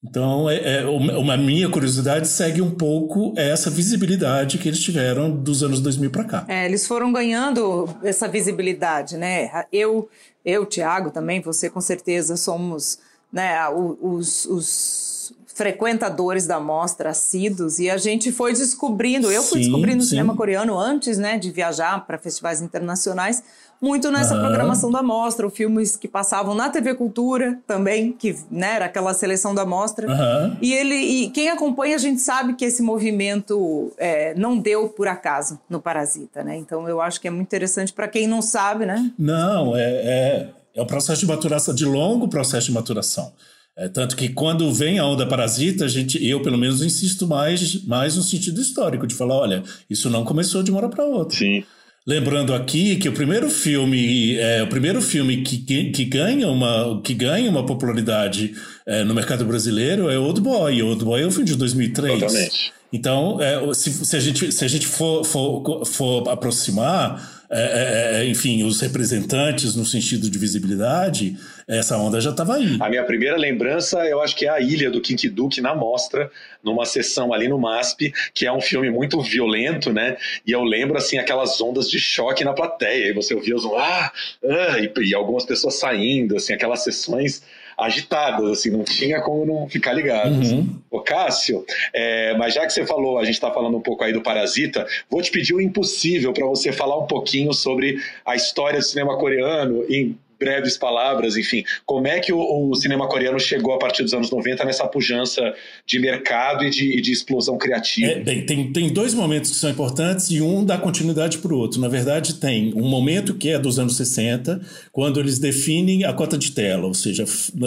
[0.03, 5.61] Então, é, é, uma minha curiosidade segue um pouco essa visibilidade que eles tiveram dos
[5.61, 6.45] anos 2000 para cá.
[6.47, 9.51] É, eles foram ganhando essa visibilidade, né?
[9.71, 10.09] Eu,
[10.43, 12.97] eu, Tiago, também, você com certeza somos
[13.31, 19.69] né, os, os frequentadores da mostra assíduos e a gente foi descobrindo, eu fui sim,
[19.69, 20.07] descobrindo sim.
[20.07, 23.43] o cinema coreano antes, né, de viajar para festivais internacionais,
[23.81, 24.41] muito nessa uhum.
[24.41, 29.55] programação da mostra, filmes que passavam na TV Cultura também, que né, era aquela seleção
[29.55, 30.07] da mostra.
[30.07, 30.57] Uhum.
[30.61, 35.07] E ele, e quem acompanha a gente sabe que esse movimento é, não deu por
[35.07, 36.55] acaso no Parasita, né?
[36.57, 39.11] Então eu acho que é muito interessante para quem não sabe, né?
[39.17, 43.31] Não, é, é é um processo de maturação, de longo processo de maturação.
[43.75, 47.83] É, tanto que quando vem a onda parasita, a gente, eu pelo menos insisto mais,
[47.85, 51.37] mais no sentido histórico, de falar, olha, isso não começou de uma hora para outra.
[51.37, 51.63] Sim.
[52.05, 57.13] Lembrando aqui que o primeiro filme, é, o primeiro filme que, que, ganha, uma, que
[57.13, 58.55] ganha uma popularidade
[58.87, 60.81] é, no mercado brasileiro é Old Boy.
[60.81, 62.19] Old Boy é o filme de 2003.
[62.19, 62.73] Totalmente.
[62.91, 68.21] Então, é, se, se, a gente, se a gente for, for, for aproximar, é, é,
[68.21, 71.37] é, enfim, os representantes no sentido de visibilidade,
[71.67, 72.77] essa onda já estava aí.
[72.79, 76.31] A minha primeira lembrança, eu acho que é a Ilha do Kinky Duke na mostra,
[76.63, 80.15] numa sessão ali no MASP, que é um filme muito violento, né?
[80.47, 83.09] E eu lembro, assim, aquelas ondas de choque na plateia.
[83.09, 84.13] E você ouvia os ah,
[84.45, 87.43] ah e, e algumas pessoas saindo, assim, aquelas sessões
[87.77, 90.33] agitadas, assim, não tinha como não ficar ligado.
[90.33, 90.75] Uhum.
[90.89, 94.13] Ô Cássio, é, mas já que você falou, a gente está falando um pouco aí
[94.13, 98.79] do Parasita, vou te pedir o impossível para você falar um pouquinho sobre a história
[98.79, 103.75] do cinema coreano em breves palavras, enfim, como é que o, o, cinema coreano chegou
[103.75, 105.53] a partir dos anos 90 nessa pujança
[105.85, 108.11] de mercado e de, de explosão criativa?
[108.11, 111.57] É, bem, tem, tem dois momentos que são importantes e um dá continuidade para o
[111.57, 111.79] outro.
[111.79, 114.59] Na verdade, tem um momento que é dos anos 60,
[114.91, 117.23] quando eles definem a cota de tela, ou seja,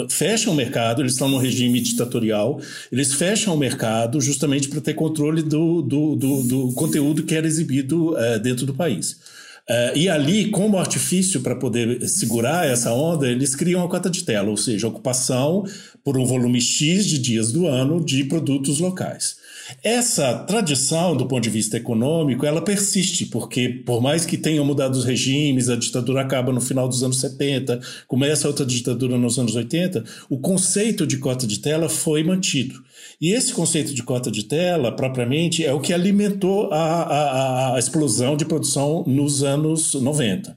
[0.09, 2.59] fecham o mercado, eles estão no regime ditatorial,
[2.91, 7.47] eles fecham o mercado justamente para ter controle do, do, do, do, conteúdo que era
[7.47, 9.17] exibido uh, dentro do país.
[9.67, 14.23] Uh, e ali, como artifício para poder segurar essa onda, eles criam a cota de
[14.23, 15.63] tela, ou seja, ocupação
[16.03, 19.37] por um volume X de dias do ano de produtos locais.
[19.83, 24.95] Essa tradição, do ponto de vista econômico, ela persiste, porque por mais que tenham mudado
[24.95, 29.55] os regimes, a ditadura acaba no final dos anos 70, começa outra ditadura nos anos
[29.55, 32.83] 80, o conceito de cota de tela foi mantido.
[33.19, 37.79] E esse conceito de cota de tela, propriamente, é o que alimentou a, a, a
[37.79, 40.55] explosão de produção nos anos 90.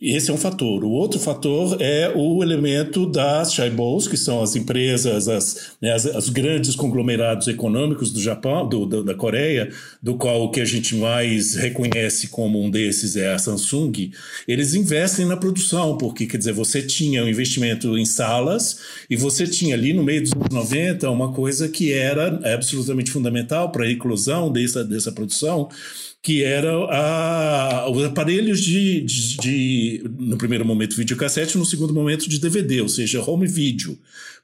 [0.00, 0.84] Esse é um fator.
[0.84, 6.06] O outro fator é o elemento das chaibos, que são as empresas, as, né, as,
[6.06, 10.64] as, grandes conglomerados econômicos do Japão, do, do, da Coreia, do qual o que a
[10.64, 14.12] gente mais reconhece como um desses é a Samsung.
[14.46, 18.78] Eles investem na produção, porque, quer dizer, você tinha um investimento em salas
[19.10, 23.72] e você tinha ali no meio dos anos 90 uma coisa que era absolutamente fundamental
[23.72, 25.68] para a inclusão dessa, dessa produção,
[26.22, 26.88] que eram
[27.92, 32.88] os aparelhos de, de, de, no primeiro momento, videocassete, no segundo momento, de DVD, ou
[32.88, 33.98] seja, home video.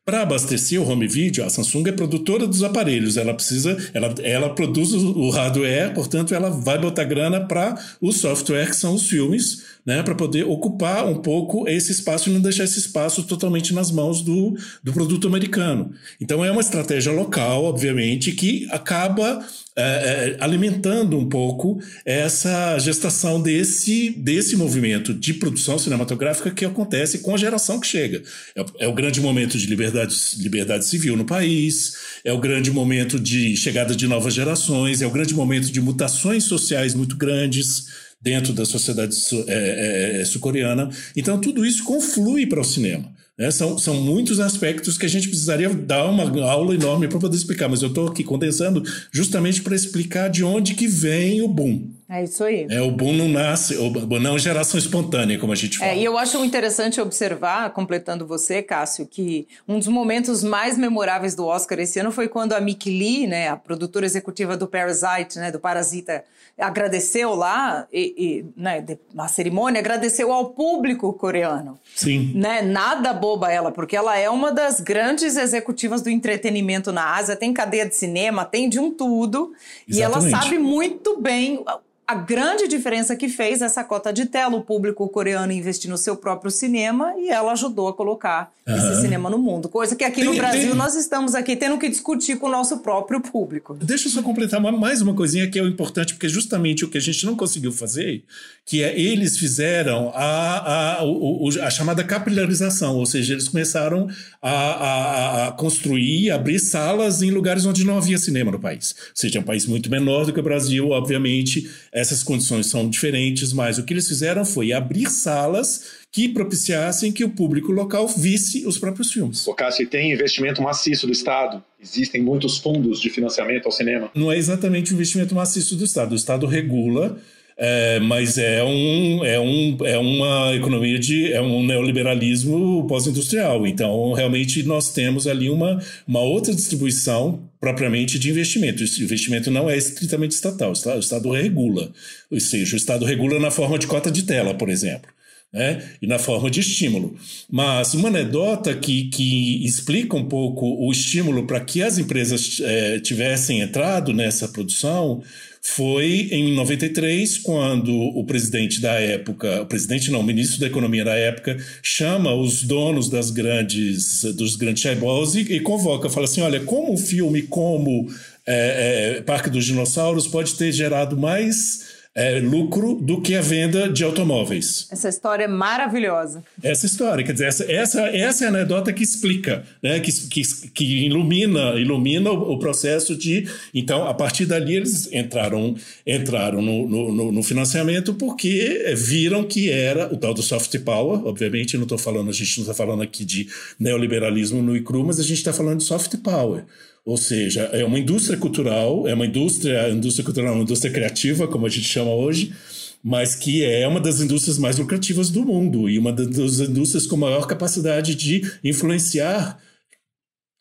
[0.04, 4.54] Para abastecer o home video, a Samsung é produtora dos aparelhos, ela precisa, ela, ela
[4.54, 9.62] produz o hardware, portanto, ela vai botar grana para o software, que são os filmes,
[9.84, 13.90] né, para poder ocupar um pouco esse espaço e não deixar esse espaço totalmente nas
[13.90, 15.92] mãos do, do produto americano.
[16.20, 19.44] Então é uma estratégia local, obviamente, que acaba
[19.76, 27.18] é, é, alimentando um pouco essa gestação desse, desse movimento de produção cinematográfica que acontece
[27.18, 28.22] com a geração que chega.
[28.54, 33.18] É, é, o grande momento de liberdade, liberdade civil no país, é o grande momento
[33.18, 38.54] de chegada de novas gerações, é o grande momento de mutações sociais muito grandes dentro
[38.54, 39.14] da sociedade
[39.46, 40.88] é, é, sul-coreana.
[41.14, 43.12] Então, tudo isso conflui para o cinema.
[43.38, 43.50] Né?
[43.50, 47.68] São, são muitos aspectos que a gente precisaria dar uma aula enorme para poder explicar,
[47.68, 48.82] mas eu estou aqui condensando
[49.12, 51.90] justamente para explicar de onde que vem o boom.
[52.08, 52.66] É isso aí.
[52.68, 55.90] É, o boom não nasce, o boom não é geração espontânea, como a gente fala.
[55.90, 61.34] É, e eu acho interessante observar, completando você, Cássio, que um dos momentos mais memoráveis
[61.34, 65.38] do Oscar esse ano foi quando a Mick Lee, né, a produtora executiva do Parasite,
[65.38, 66.24] né, do Parasita,
[66.58, 71.80] agradeceu lá, e, e né, na cerimônia, agradeceu ao público coreano.
[71.96, 72.32] Sim.
[72.34, 77.34] Né, nada boba ela, porque ela é uma das grandes executivas do entretenimento na Ásia,
[77.34, 79.52] tem cadeia de cinema, tem de um tudo,
[79.88, 79.98] Exatamente.
[79.98, 81.64] e ela sabe muito bem
[82.06, 86.16] a grande diferença que fez essa cota de tela, o público coreano investir no seu
[86.16, 88.76] próprio cinema e ela ajudou a colocar uhum.
[88.76, 89.70] esse cinema no mundo.
[89.70, 90.74] Coisa que aqui tem, no Brasil tem...
[90.74, 93.74] nós estamos aqui tendo que discutir com o nosso próprio público.
[93.74, 97.00] Deixa eu só completar mais uma coisinha que é importante, porque justamente o que a
[97.00, 98.22] gente não conseguiu fazer,
[98.66, 104.08] que é eles fizeram a, a, a, a chamada capilarização, ou seja, eles começaram
[104.42, 108.94] a, a, a construir, abrir salas em lugares onde não havia cinema no país.
[108.98, 112.90] Ou seja, é um país muito menor do que o Brasil, obviamente essas condições são
[112.90, 118.08] diferentes, mas o que eles fizeram foi abrir salas que propiciassem que o público local
[118.08, 119.46] visse os próprios filmes.
[119.46, 121.62] O Cássio, tem investimento maciço do Estado?
[121.80, 124.10] Existem muitos fundos de financiamento ao cinema?
[124.12, 126.12] Não é exatamente o investimento maciço do Estado.
[126.12, 127.16] O Estado regula
[127.56, 131.32] é, mas é, um, é, um, é uma economia de.
[131.32, 133.66] é um neoliberalismo pós-industrial.
[133.66, 138.82] Então, realmente, nós temos ali uma, uma outra distribuição propriamente de investimento.
[138.82, 141.92] O investimento não é estritamente estatal, o Estado regula.
[142.30, 145.10] Ou seja, o Estado regula na forma de cota de tela, por exemplo.
[145.54, 145.84] Né?
[146.02, 147.14] e na forma de estímulo.
[147.48, 152.98] Mas uma anedota que, que explica um pouco o estímulo para que as empresas é,
[152.98, 155.22] tivessem entrado nessa produção
[155.66, 161.04] foi em 93, quando o presidente da época, o presidente não, o ministro da Economia
[161.04, 166.42] da época, chama os donos das grandes, dos grandes chaebols e, e convoca, fala assim,
[166.42, 168.12] olha, como um filme como
[168.46, 173.88] é, é, Parque dos Dinossauros pode ter gerado mais é, lucro do que a venda
[173.88, 174.86] de automóveis.
[174.90, 176.44] Essa história é maravilhosa.
[176.62, 180.42] Essa história, quer dizer, essa, essa, essa é a anedota que explica, né, que, que,
[180.70, 183.48] que ilumina, ilumina o, o, processo de.
[183.74, 185.74] Então, a partir dali, eles entraram,
[186.06, 191.26] entraram no, no, no financiamento porque viram que era o tal do soft power.
[191.26, 193.48] Obviamente, não estou falando, a gente não está falando aqui de
[193.78, 196.64] neoliberalismo no e cru, mas a gente está falando de soft power.
[197.04, 201.66] Ou seja, é uma indústria cultural, é uma indústria, indústria cultural, uma indústria criativa, como
[201.66, 202.54] a gente chama hoje,
[203.02, 207.16] mas que é uma das indústrias mais lucrativas do mundo e uma das indústrias com
[207.16, 209.60] maior capacidade de influenciar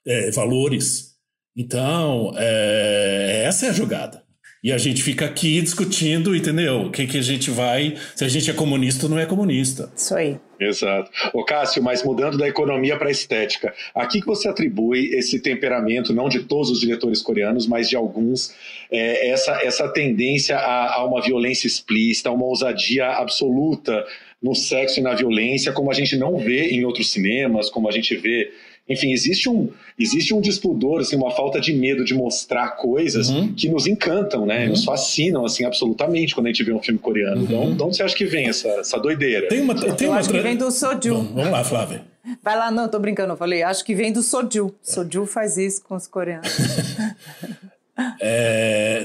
[0.06, 1.14] é, valores.
[1.56, 4.23] Então, é, essa é a jogada.
[4.64, 6.84] E a gente fica aqui discutindo, entendeu?
[6.84, 7.98] O que, que a gente vai.
[8.16, 9.92] Se a gente é comunista ou não é comunista.
[9.94, 10.38] Isso aí.
[10.58, 11.12] Exato.
[11.34, 16.14] Ô Cássio, mas mudando da economia para a estética, a que você atribui esse temperamento,
[16.14, 18.56] não de todos os diretores coreanos, mas de alguns,
[18.90, 24.06] é, essa, essa tendência a, a uma violência explícita, a uma ousadia absoluta
[24.42, 27.92] no sexo e na violência, como a gente não vê em outros cinemas, como a
[27.92, 28.52] gente vê
[28.88, 33.54] enfim, existe um, existe um despudor, assim, uma falta de medo de mostrar coisas uhum.
[33.54, 34.64] que nos encantam, né?
[34.64, 34.72] Uhum.
[34.72, 37.42] Nos fascinam, assim, absolutamente quando a gente vê um filme coreano.
[37.42, 37.44] Uhum.
[37.44, 39.48] Então, de onde você acha que vem essa, essa doideira?
[39.48, 41.16] Tem uma, tem uma acho que vem do Soju.
[41.16, 42.04] Bom, vamos lá, Flávia.
[42.42, 44.74] Vai lá, não, tô brincando, eu falei, acho que vem do Soju.
[44.82, 46.48] Soju faz isso com os coreanos.
[48.20, 49.04] É,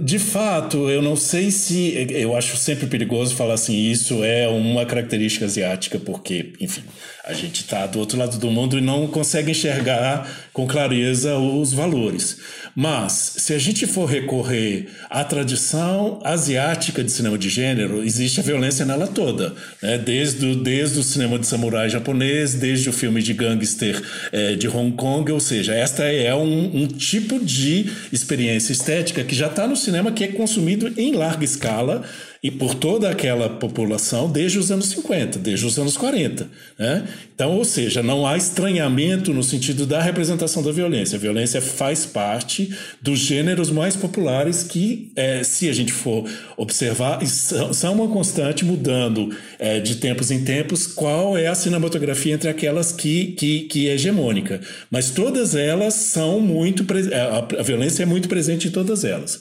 [0.00, 1.94] de fato, eu não sei se.
[2.12, 6.82] Eu acho sempre perigoso falar assim, isso é uma característica asiática, porque, enfim,
[7.24, 11.72] a gente está do outro lado do mundo e não consegue enxergar com clareza os
[11.72, 12.38] valores.
[12.74, 18.42] Mas, se a gente for recorrer à tradição asiática de cinema de gênero, existe a
[18.42, 19.54] violência nela toda.
[19.80, 19.98] Né?
[19.98, 24.66] Desde, o, desde o cinema de samurai japonês, desde o filme de gangster é, de
[24.66, 29.66] Hong Kong, ou seja, esta é um, um tipo de experiência estética que já está
[29.66, 32.02] no cinema, que é consumido em larga escala
[32.42, 36.48] e por toda aquela população desde os anos 50, desde os anos 40.
[36.76, 37.06] Né?
[37.32, 41.14] Então, ou seja, não há estranhamento no sentido da representação da violência.
[41.14, 47.24] A violência faz parte dos gêneros mais populares que, é, se a gente for observar,
[47.24, 52.90] são uma constante mudando é, de tempos em tempos qual é a cinematografia entre aquelas
[52.90, 54.60] que, que, que é hegemônica.
[54.90, 56.84] Mas todas elas são muito.
[57.58, 59.38] A violência é muito presente em todas elas.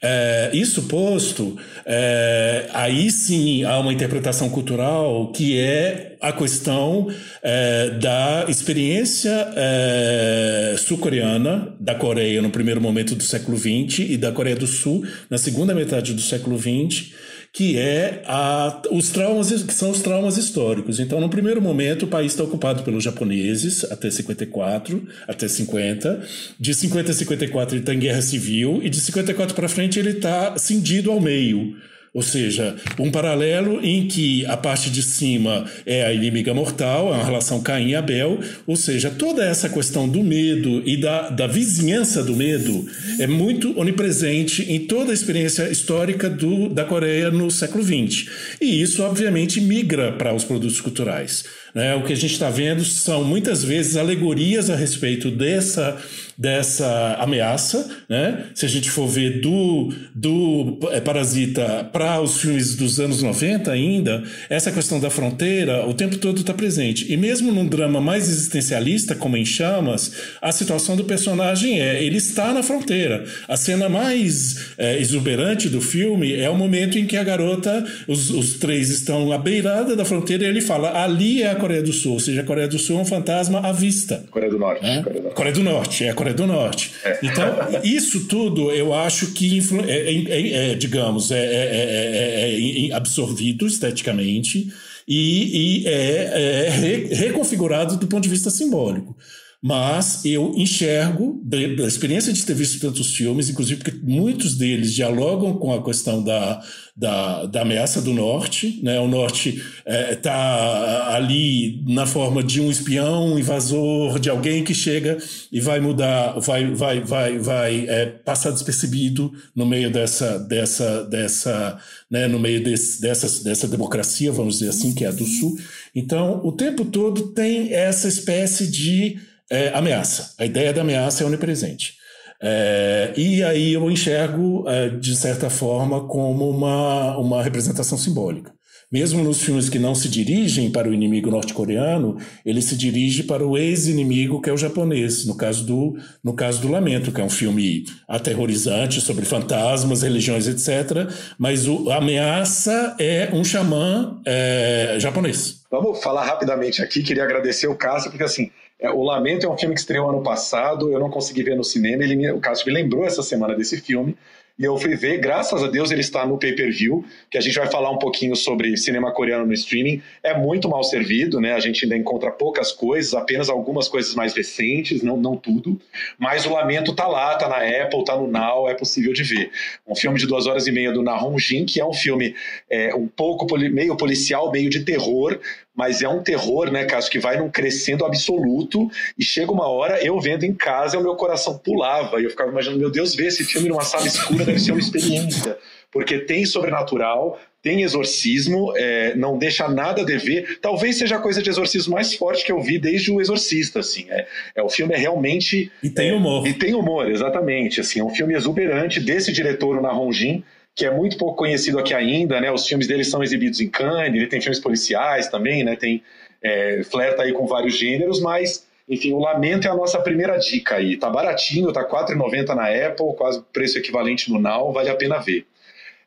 [0.00, 7.08] É, isso posto, é, aí sim há uma interpretação cultural que é a questão
[7.42, 14.30] é, da experiência é, sul-coreana, da Coreia no primeiro momento do século XX e da
[14.30, 17.12] Coreia do Sul na segunda metade do século XX
[17.58, 21.00] que é a, os traumas que são os traumas históricos.
[21.00, 26.22] Então, no primeiro momento, o país está ocupado pelos japoneses até 54, até 50.
[26.56, 30.10] De 50 a 54 ele está em guerra civil e de 54 para frente ele
[30.10, 31.74] está cindido ao meio.
[32.12, 37.16] Ou seja, um paralelo em que a parte de cima é a inimiga mortal, é
[37.16, 41.46] uma relação Caim e Abel, ou seja, toda essa questão do medo e da, da
[41.46, 42.86] vizinhança do medo
[43.18, 48.28] é muito onipresente em toda a experiência histórica do, da Coreia no século XX.
[48.60, 51.44] E isso, obviamente, migra para os produtos culturais.
[51.78, 51.94] Né?
[51.94, 55.96] O que a gente está vendo são muitas vezes alegorias a respeito dessa,
[56.36, 57.88] dessa ameaça.
[58.08, 58.46] Né?
[58.52, 63.70] Se a gente for ver do, do é, Parasita para os filmes dos anos 90
[63.70, 67.12] ainda, essa questão da fronteira o tempo todo está presente.
[67.12, 70.10] E mesmo num drama mais existencialista, como em Chamas,
[70.42, 73.24] a situação do personagem é ele está na fronteira.
[73.46, 78.30] A cena mais é, exuberante do filme é o momento em que a garota, os,
[78.30, 81.92] os três estão à beirada da fronteira e ele fala: ali é a Coreia do
[81.92, 84.24] Sul, ou seja, a Coreia do Sul é um fantasma à vista.
[84.30, 84.86] Coreia do Norte.
[84.86, 85.02] É?
[85.02, 85.36] Coreia, do Norte.
[85.36, 86.92] Coreia do Norte, é a Coreia do Norte.
[87.04, 87.18] É.
[87.22, 87.44] Então,
[87.84, 94.72] isso tudo eu acho que, é, é, é, digamos, é, absorvido esteticamente
[95.06, 96.70] e, e é,
[97.12, 99.14] reconfigurado do ponto de vista simbólico.
[99.60, 105.54] Mas eu enxergo, da, experiência de ter visto tantos filmes, inclusive porque muitos deles dialogam
[105.54, 106.62] com a questão da,
[106.96, 108.78] da, da ameaça do Norte.
[108.84, 109.00] Né?
[109.00, 114.72] O Norte está é, ali na forma de um espião, um invasor, de alguém que
[114.72, 115.18] chega
[115.50, 121.78] e vai mudar, vai, vai, vai, vai é, passar despercebido no meio dessa, dessa, dessa,
[122.08, 122.28] né?
[122.28, 125.58] no meio desse, dessa, dessa democracia, vamos dizer assim, que é a do Sul.
[125.92, 129.18] Então, o tempo todo tem essa espécie de
[129.50, 130.34] é, ameaça.
[130.38, 131.94] A ideia da ameaça é onipresente.
[132.40, 138.52] É, e aí eu enxergo, é, de certa forma, como uma, uma representação simbólica.
[138.90, 143.46] Mesmo nos filmes que não se dirigem para o inimigo norte-coreano, ele se dirige para
[143.46, 147.24] o ex-inimigo, que é o japonês, no caso, do, no caso do Lamento, que é
[147.24, 151.06] um filme aterrorizante sobre fantasmas, religiões, etc.
[151.38, 155.56] Mas o, a ameaça é um xamã é, japonês.
[155.70, 159.58] Vamos falar rapidamente aqui, queria agradecer o Cássio, porque assim, é, o Lamento é um
[159.58, 162.72] filme que estreou ano passado, eu não consegui ver no cinema, ele o Cássio me
[162.72, 164.16] lembrou essa semana desse filme,
[164.58, 167.70] e eu fui ver, graças a Deus ele está no pay-per-view, que a gente vai
[167.70, 170.02] falar um pouquinho sobre cinema coreano no streaming.
[170.20, 171.52] É muito mal servido, né?
[171.52, 175.80] A gente ainda encontra poucas coisas, apenas algumas coisas mais recentes, não, não tudo.
[176.18, 179.52] Mas o Lamento tá lá, tá na Apple, tá no Now, é possível de ver.
[179.86, 182.34] Um filme de duas horas e meia do Nahon Jin, que é um filme
[182.68, 185.38] é, um pouco meio policial, meio de terror,
[185.78, 190.04] mas é um terror, né, Cássio, que vai num crescendo absoluto e chega uma hora,
[190.04, 193.28] eu vendo em casa, o meu coração pulava e eu ficava imaginando, meu Deus, ver
[193.28, 195.56] esse filme numa sala escura deve ser uma experiência,
[195.92, 200.58] porque tem sobrenatural, tem exorcismo, é, não deixa nada a dever.
[200.60, 204.06] Talvez seja a coisa de exorcismo mais forte que eu vi desde o Exorcista, assim.
[204.10, 204.26] É,
[204.56, 206.44] é o filme é realmente e tem humor.
[206.44, 207.80] É, e tem humor, exatamente.
[207.80, 210.42] Assim, é um filme exuberante desse diretor, o Nahonjin,
[210.78, 212.52] que é muito pouco conhecido aqui ainda, né?
[212.52, 215.74] Os filmes dele são exibidos em Cannes, ele tem filmes policiais também, né?
[215.74, 216.04] Tem
[216.40, 220.76] é, flerta aí com vários gêneros, mas enfim, o Lamento é a nossa primeira dica
[220.76, 220.96] aí.
[220.96, 225.18] Tá baratinho, tá R$ 4,90 na Apple, quase preço equivalente no Now, vale a pena
[225.18, 225.44] ver.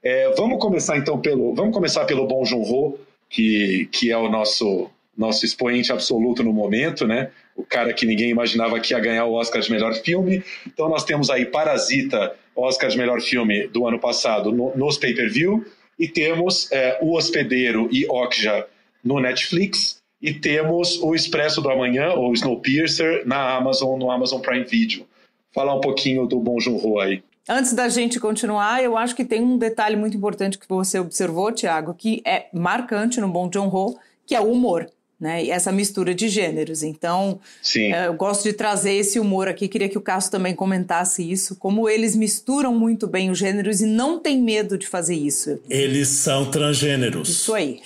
[0.02, 2.98] É, vamos começar então pelo, vamos começar pelo Bong Joon-ho,
[3.30, 7.30] que, que é o nosso nosso expoente absoluto no momento, né?
[7.58, 10.42] O cara que ninguém imaginava que ia ganhar o Oscar de melhor filme.
[10.66, 15.66] Então nós temos aí Parasita, Oscar de melhor filme do ano passado no, nos pay-per-view,
[15.98, 18.66] e temos é, O Hospedeiro e Okja
[19.04, 24.66] no Netflix, e temos o Expresso do Amanhã, ou Snowpiercer, na Amazon, no Amazon Prime
[24.66, 25.06] Video.
[25.54, 27.24] Falar um pouquinho do Bong Joon-ho aí.
[27.50, 31.52] Antes da gente continuar, eu acho que tem um detalhe muito importante que você observou,
[31.52, 34.88] Tiago, que é marcante no Bong Joon-ho, que é o humor
[35.22, 35.46] né?
[35.46, 36.82] E essa mistura de gêneros.
[36.82, 37.94] Então, Sim.
[37.94, 39.68] Eh, eu gosto de trazer esse humor aqui.
[39.68, 43.86] Queria que o Cássio também comentasse isso, como eles misturam muito bem os gêneros e
[43.86, 45.60] não tem medo de fazer isso.
[45.70, 47.30] Eles são transgêneros.
[47.30, 47.80] Isso aí.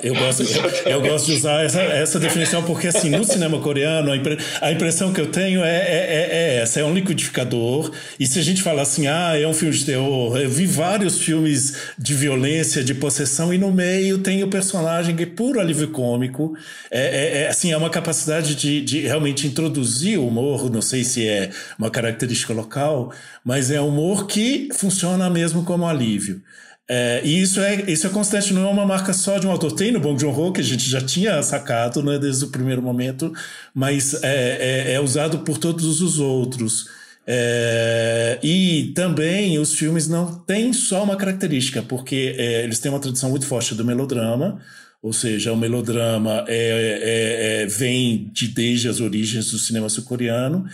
[0.00, 4.12] Eu gosto, eu, eu gosto de usar essa, essa definição porque, assim, no cinema coreano,
[4.12, 7.90] a, impre, a impressão que eu tenho é, é, é, é, essa: é um liquidificador.
[8.20, 11.18] E se a gente falar assim, ah, é um filme de terror, eu vi vários
[11.18, 15.88] filmes de violência, de possessão, e no meio tem o personagem que é puro alívio
[15.88, 16.54] cômico cômico.
[16.90, 21.04] É, é, é, assim, é uma capacidade de, de realmente introduzir o humor, não sei
[21.04, 23.12] se é uma característica local,
[23.44, 26.42] mas é humor que funciona mesmo como alívio.
[26.90, 29.72] É, e isso é, isso é constante, não é uma marca só de um autor.
[29.72, 33.32] Tem no Bong Joon-ho, que a gente já tinha sacado né, desde o primeiro momento,
[33.74, 36.86] mas é, é, é usado por todos os outros.
[37.30, 42.98] É, e também os filmes não têm só uma característica, porque é, eles têm uma
[42.98, 44.58] tradição muito forte do melodrama,
[45.02, 50.66] ou seja, o melodrama é, é, é, vem de desde as origens do cinema sul-coreano,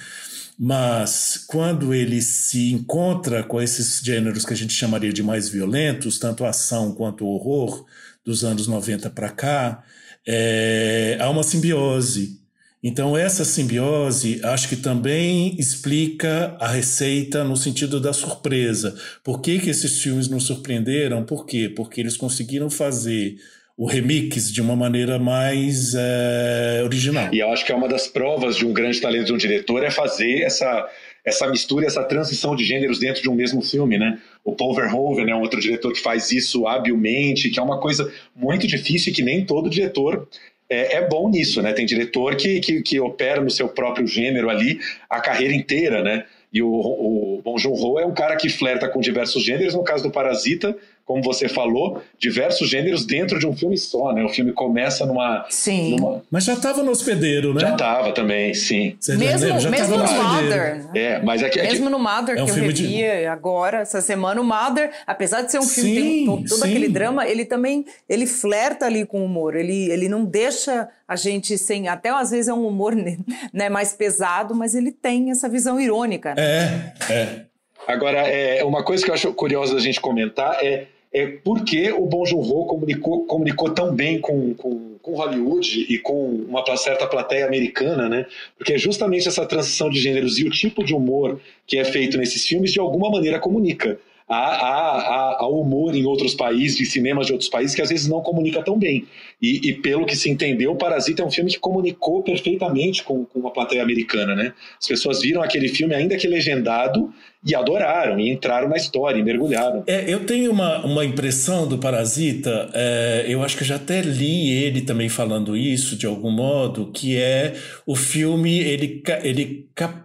[0.58, 6.18] mas quando ele se encontra com esses gêneros que a gente chamaria de mais violentos,
[6.18, 7.84] tanto ação quanto horror,
[8.24, 9.84] dos anos 90 para cá,
[10.26, 12.40] é, há uma simbiose.
[12.82, 18.94] Então, essa simbiose acho que também explica a receita no sentido da surpresa.
[19.22, 21.24] Por que, que esses filmes nos surpreenderam?
[21.24, 21.72] Por quê?
[21.74, 23.36] Porque eles conseguiram fazer
[23.76, 27.28] o remix de uma maneira mais é, original.
[27.32, 29.82] E eu acho que é uma das provas de um grande talento de um diretor
[29.82, 30.88] é fazer essa,
[31.24, 34.18] essa mistura, essa transição de gêneros dentro de um mesmo filme, né?
[34.44, 38.12] O Paul Verhoeven é um outro diretor que faz isso habilmente, que é uma coisa
[38.36, 40.28] muito difícil e que nem todo diretor
[40.68, 41.72] é, é bom nisso, né?
[41.72, 44.78] Tem diretor que, que, que, opera no seu próprio gênero ali
[45.10, 46.24] a carreira inteira, né?
[46.52, 49.74] E o, o Bong Joon-ho é um cara que flerta com diversos gêneros.
[49.74, 54.24] No caso do Parasita, como você falou, diversos gêneros dentro de um filme só, né?
[54.24, 55.44] O filme começa numa.
[55.50, 55.96] Sim.
[55.96, 56.22] Numa...
[56.30, 57.60] Mas já estava no hospedeiro, né?
[57.60, 58.96] Já estava também, sim.
[58.98, 60.76] Você mesmo já mesmo no, no Mother.
[60.76, 60.90] Né?
[60.94, 61.60] É, mas é que.
[61.60, 61.90] Mesmo é que...
[61.90, 63.26] no Mother, é um que eu revi de...
[63.26, 66.88] agora, essa semana, o Mother, apesar de ser um filme que tem todo, todo aquele
[66.88, 69.56] drama, ele também ele flerta ali com o humor.
[69.56, 71.86] Ele, ele não deixa a gente sem.
[71.86, 72.96] Até às vezes é um humor
[73.52, 76.34] né, mais pesado, mas ele tem essa visão irônica.
[76.34, 76.94] Né?
[77.10, 77.40] É, é.
[77.86, 82.06] Agora, é, uma coisa que eu acho curiosa da gente comentar é é porque o
[82.06, 87.46] Bong Joon-ho comunicou, comunicou tão bem com, com, com, Hollywood e com uma certa plateia
[87.46, 88.26] americana, né?
[88.58, 92.18] Porque é justamente essa transição de gêneros e o tipo de humor que é feito
[92.18, 93.96] nesses filmes de alguma maneira comunica.
[94.26, 98.20] Há, há, humor em outros países, de cinemas de outros países, que às vezes não
[98.20, 99.06] comunica tão bem.
[99.40, 103.24] E, e pelo que se entendeu, o Parasita é um filme que comunicou perfeitamente com,
[103.24, 104.52] com a plateia americana, né?
[104.80, 107.12] As pessoas viram aquele filme, ainda que legendado,
[107.46, 109.84] e adoraram, e entraram na história, e mergulharam.
[109.86, 114.00] É, eu tenho uma, uma impressão do Parasita, é, eu acho que eu já até
[114.00, 117.54] li ele também falando isso, de algum modo, que é
[117.86, 120.04] o filme, ele, ele cap,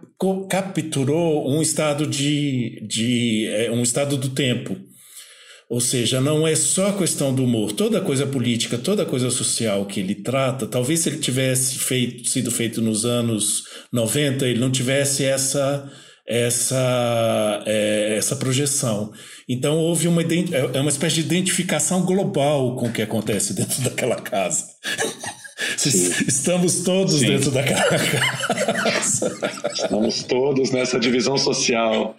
[0.50, 4.76] capturou um estado de, de é, um estado do tempo.
[5.70, 9.86] Ou seja, não é só a questão do humor, toda coisa política, toda coisa social
[9.86, 13.62] que ele trata, talvez se ele tivesse feito, sido feito nos anos
[13.92, 15.88] 90, ele não tivesse essa
[16.26, 19.12] essa, é, essa projeção.
[19.48, 20.26] Então houve uma, é,
[20.74, 24.64] é uma espécie de identificação global com o que acontece dentro daquela casa.
[25.88, 26.12] Sim.
[26.28, 27.28] Estamos todos Sim.
[27.28, 29.38] dentro daquela casa.
[29.72, 32.14] Estamos todos nessa divisão social.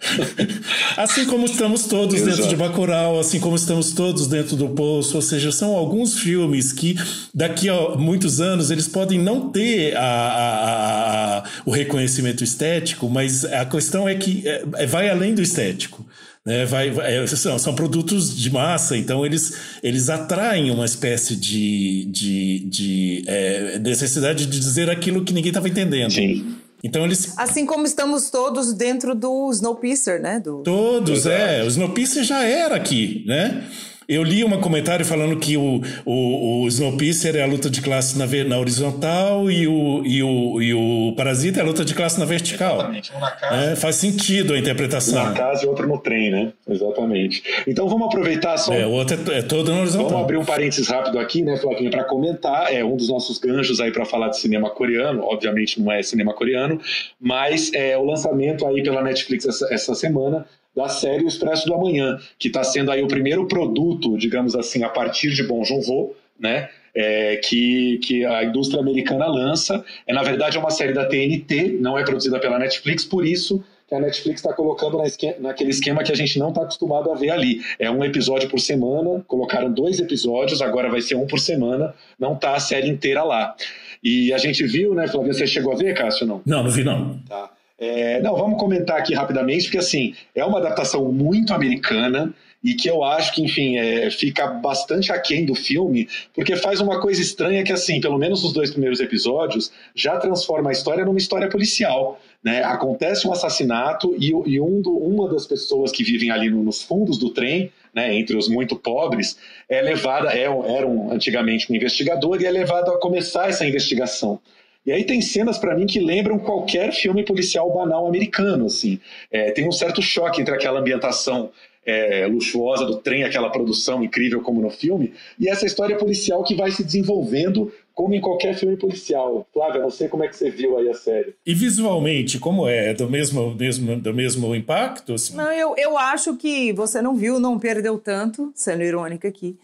[0.96, 2.30] Assim como estamos todos Exato.
[2.30, 6.72] dentro de Bacurau, assim como estamos todos dentro do Poço, ou seja, são alguns filmes
[6.72, 6.96] que
[7.32, 13.44] daqui a muitos anos eles podem não ter a, a, a, o reconhecimento estético, mas
[13.44, 16.04] a questão é que é, vai além do estético.
[16.44, 21.36] Né, vai, vai, é, são, são, produtos de massa, então eles, eles atraem uma espécie
[21.36, 26.10] de, de, de é, necessidade de dizer aquilo que ninguém estava entendendo.
[26.10, 26.56] Sim.
[26.82, 27.38] Então eles.
[27.38, 30.40] Assim como estamos todos dentro do Snowpiercer, né?
[30.40, 30.62] Do...
[30.64, 31.62] Todos, é.
[31.62, 33.64] O Snowpiercer já era aqui, né?
[34.08, 38.18] Eu li um comentário falando que o, o, o Snowpiercer é a luta de classe
[38.18, 42.18] na, na horizontal e o, e, o, e o Parasita é a luta de classe
[42.18, 42.76] na vertical.
[42.76, 43.54] Exatamente, um na casa.
[43.54, 45.22] É, faz sentido a interpretação.
[45.22, 46.52] Um na casa e outro no trem, né?
[46.68, 47.42] Exatamente.
[47.66, 48.72] Então vamos aproveitar só.
[48.72, 50.08] É, o outro é, é todo na horizontal.
[50.08, 52.72] Vamos abrir um parênteses rápido aqui, né, Flavinha, para comentar.
[52.72, 55.22] É um dos nossos ganchos aí para falar de cinema coreano.
[55.24, 56.80] Obviamente não é cinema coreano,
[57.20, 61.74] mas é o lançamento aí pela Netflix essa, essa semana da série O Expresso do
[61.74, 66.68] Amanhã, que está sendo aí o primeiro produto, digamos assim, a partir de Joon-ho, né?
[66.94, 69.82] É, que, que a indústria americana lança.
[70.06, 73.64] É na verdade é uma série da TNT, não é produzida pela Netflix, por isso
[73.88, 77.10] que a Netflix está colocando na esquema, naquele esquema que a gente não está acostumado
[77.10, 77.62] a ver ali.
[77.78, 82.34] É um episódio por semana, colocaram dois episódios, agora vai ser um por semana, não
[82.34, 83.54] está a série inteira lá.
[84.02, 86.42] E a gente viu, né, Flávia, você chegou a ver, Cássio, não?
[86.44, 87.18] Não, não vi não.
[87.28, 87.50] Tá.
[87.84, 92.88] É, não, vamos comentar aqui rapidamente, porque assim, é uma adaptação muito americana e que
[92.88, 97.64] eu acho que, enfim, é, fica bastante aquém do filme, porque faz uma coisa estranha
[97.64, 102.20] que, assim, pelo menos os dois primeiros episódios, já transforma a história numa história policial.
[102.40, 102.62] Né?
[102.62, 106.82] Acontece um assassinato e, e um do, uma das pessoas que vivem ali no, nos
[106.82, 109.36] fundos do trem, né, entre os muito pobres,
[109.68, 114.40] é levada, é, era um, antigamente um investigador e é levado a começar essa investigação.
[114.84, 118.98] E aí tem cenas para mim que lembram qualquer filme policial banal americano, assim.
[119.30, 121.50] É, tem um certo choque entre aquela ambientação
[121.84, 126.54] é, luxuosa do trem, aquela produção incrível como no filme, e essa história policial que
[126.54, 129.46] vai se desenvolvendo como em qualquer filme policial.
[129.52, 131.34] Flávia, não sei como é que você viu aí a série.
[131.44, 132.94] E visualmente, como é?
[132.94, 135.14] Do mesmo, mesmo, do mesmo impacto?
[135.14, 135.36] Assim?
[135.36, 139.58] Não, eu, eu acho que você não viu, não perdeu tanto, sendo irônica aqui.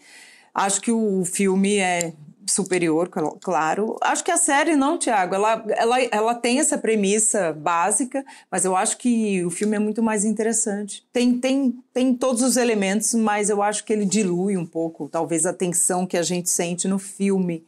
[0.53, 2.13] Acho que o filme é
[2.51, 3.09] superior,
[3.41, 3.95] claro.
[4.01, 5.35] Acho que a série não, Tiago.
[5.35, 10.01] Ela, ela, ela tem essa premissa básica, mas eu acho que o filme é muito
[10.01, 11.05] mais interessante.
[11.11, 15.45] Tem, tem, tem todos os elementos, mas eu acho que ele dilui um pouco, talvez,
[15.45, 17.65] a tensão que a gente sente no filme.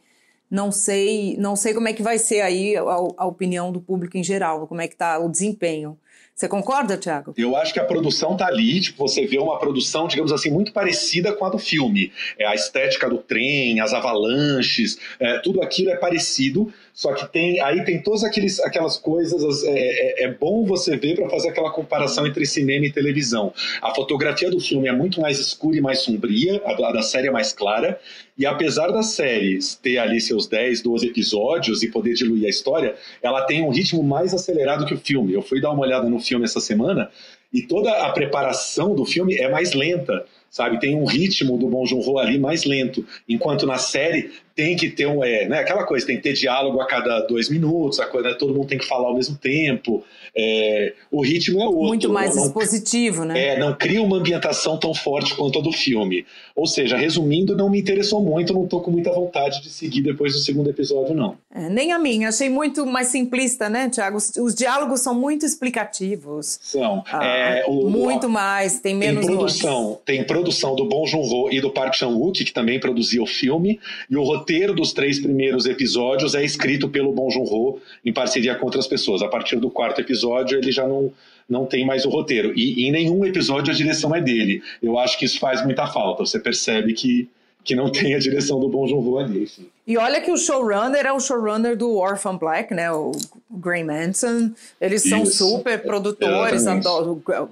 [0.50, 4.18] Não sei, não sei como é que vai ser aí a, a opinião do público
[4.18, 5.98] em geral, como é que está o desempenho.
[6.34, 7.34] Você concorda, Thiago?
[7.36, 10.72] Eu acho que a produção tá ali, tipo, você vê uma produção, digamos assim, muito
[10.72, 12.10] parecida com a do filme.
[12.38, 17.58] É a estética do trem, as avalanches, é, tudo aquilo é parecido, só que tem
[17.60, 19.64] aí tem todas aqueles, aquelas coisas.
[19.64, 23.52] É, é, é bom você ver para fazer aquela comparação entre cinema e televisão.
[23.80, 27.28] A fotografia do filme é muito mais escura e mais sombria, a, a da série
[27.28, 27.98] é mais clara.
[28.36, 32.94] E apesar da série ter ali seus 10, 12 episódios e poder diluir a história,
[33.22, 35.32] ela tem um ritmo mais acelerado que o filme.
[35.32, 37.10] Eu fui dar uma olhada no filme essa semana
[37.52, 40.78] e toda a preparação do filme é mais lenta sabe?
[40.78, 45.06] Tem um ritmo do Bom Joon-ho ali mais lento, enquanto na série tem que ter
[45.06, 48.30] um, é, né, aquela coisa, tem que ter diálogo a cada dois minutos, a coisa,
[48.30, 51.88] né, todo mundo tem que falar ao mesmo tempo, é, o ritmo é outro.
[51.88, 53.48] Muito mais não, expositivo, né?
[53.48, 56.24] É, não cria uma ambientação tão forte quanto a do filme.
[56.56, 60.32] Ou seja, resumindo, não me interessou muito, não tô com muita vontade de seguir depois
[60.32, 61.36] do segundo episódio, não.
[61.54, 64.16] É, nem a mim, achei muito mais simplista, né, Tiago?
[64.16, 66.58] Os, os, diálogos são muito explicativos.
[66.62, 67.04] São.
[67.12, 71.60] Ah, é, o, muito mais, tem menos tem produção, tem produção do Bong Joon-ho e
[71.60, 73.78] do Park Chan-wook, que também produziu o filme,
[74.08, 78.66] e o roteiro dos três primeiros episódios é escrito pelo Bong Joon-ho em parceria com
[78.66, 79.22] outras pessoas.
[79.22, 81.12] A partir do quarto episódio, ele já não,
[81.48, 82.52] não tem mais o roteiro.
[82.58, 84.60] E, e em nenhum episódio a direção é dele.
[84.82, 86.26] Eu acho que isso faz muita falta.
[86.26, 87.28] Você percebe que,
[87.62, 89.44] que não tem a direção do Bong Joon-ho ali.
[89.44, 89.68] Enfim.
[89.86, 92.90] E olha que o showrunner é o showrunner do Orphan Black, né?
[92.90, 93.12] O
[93.48, 94.50] Gray Manson.
[94.80, 95.48] Eles são Isso.
[95.48, 96.64] super produtores.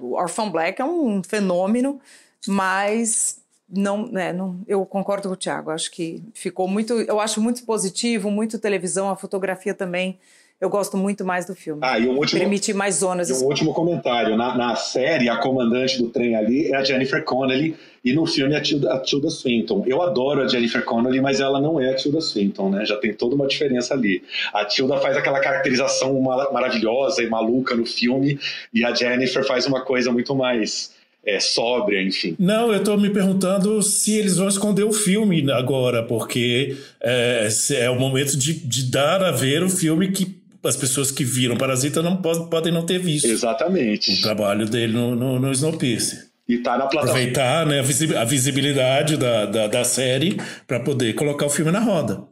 [0.01, 2.01] O Orphan Black é um fenômeno,
[2.47, 3.40] mas
[3.71, 5.71] não, né, não, eu concordo com o Thiago.
[5.71, 10.17] Acho que ficou muito, eu acho muito positivo, muito televisão, a fotografia também
[10.59, 11.81] eu gosto muito mais do filme.
[11.83, 13.31] Ah, e um último, Permite mais zonas.
[13.31, 14.37] e um último comentário.
[14.37, 18.53] Na, na série, a comandante do trem ali é a Jennifer Connelly e no filme
[18.53, 19.83] é a Tilda, a Tilda Swinton.
[19.87, 22.85] Eu adoro a Jennifer Connelly, mas ela não é a Tilda Swinton, né?
[22.85, 24.21] Já tem toda uma diferença ali.
[24.53, 28.39] A Tilda faz aquela caracterização ma- maravilhosa e maluca no filme
[28.71, 30.91] e a Jennifer faz uma coisa muito mais
[31.25, 32.35] é, sóbria, enfim.
[32.39, 37.89] Não, eu tô me perguntando se eles vão esconder o filme agora, porque é, é
[37.89, 42.01] o momento de, de dar a ver o filme que as pessoas que viram Parasita
[42.01, 43.25] não po- podem não ter visto.
[43.25, 44.11] Exatamente.
[44.13, 46.27] O trabalho dele no, no, no Snowpiercer.
[46.47, 47.11] E tá na plataforma.
[47.11, 47.79] Aproveitar né,
[48.19, 52.23] a visibilidade da, da, da série para poder colocar o filme na roda.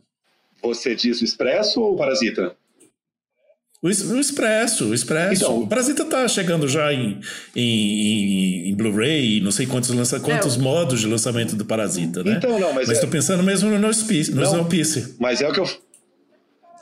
[0.62, 2.54] Você diz o Expresso ou o Parasita?
[3.82, 5.36] O, es- o Expresso, o Expresso.
[5.44, 7.20] Então- o Parasita tá chegando já em,
[7.56, 12.34] em, em- em Blu-ray, não sei quantos, lança, quantos modos de lançamento do Parasita, né?
[12.38, 14.68] Então, não, mas Mas é- tô pensando mesmo no, no, Spi- no Não.
[15.18, 15.70] Mas é o que eu.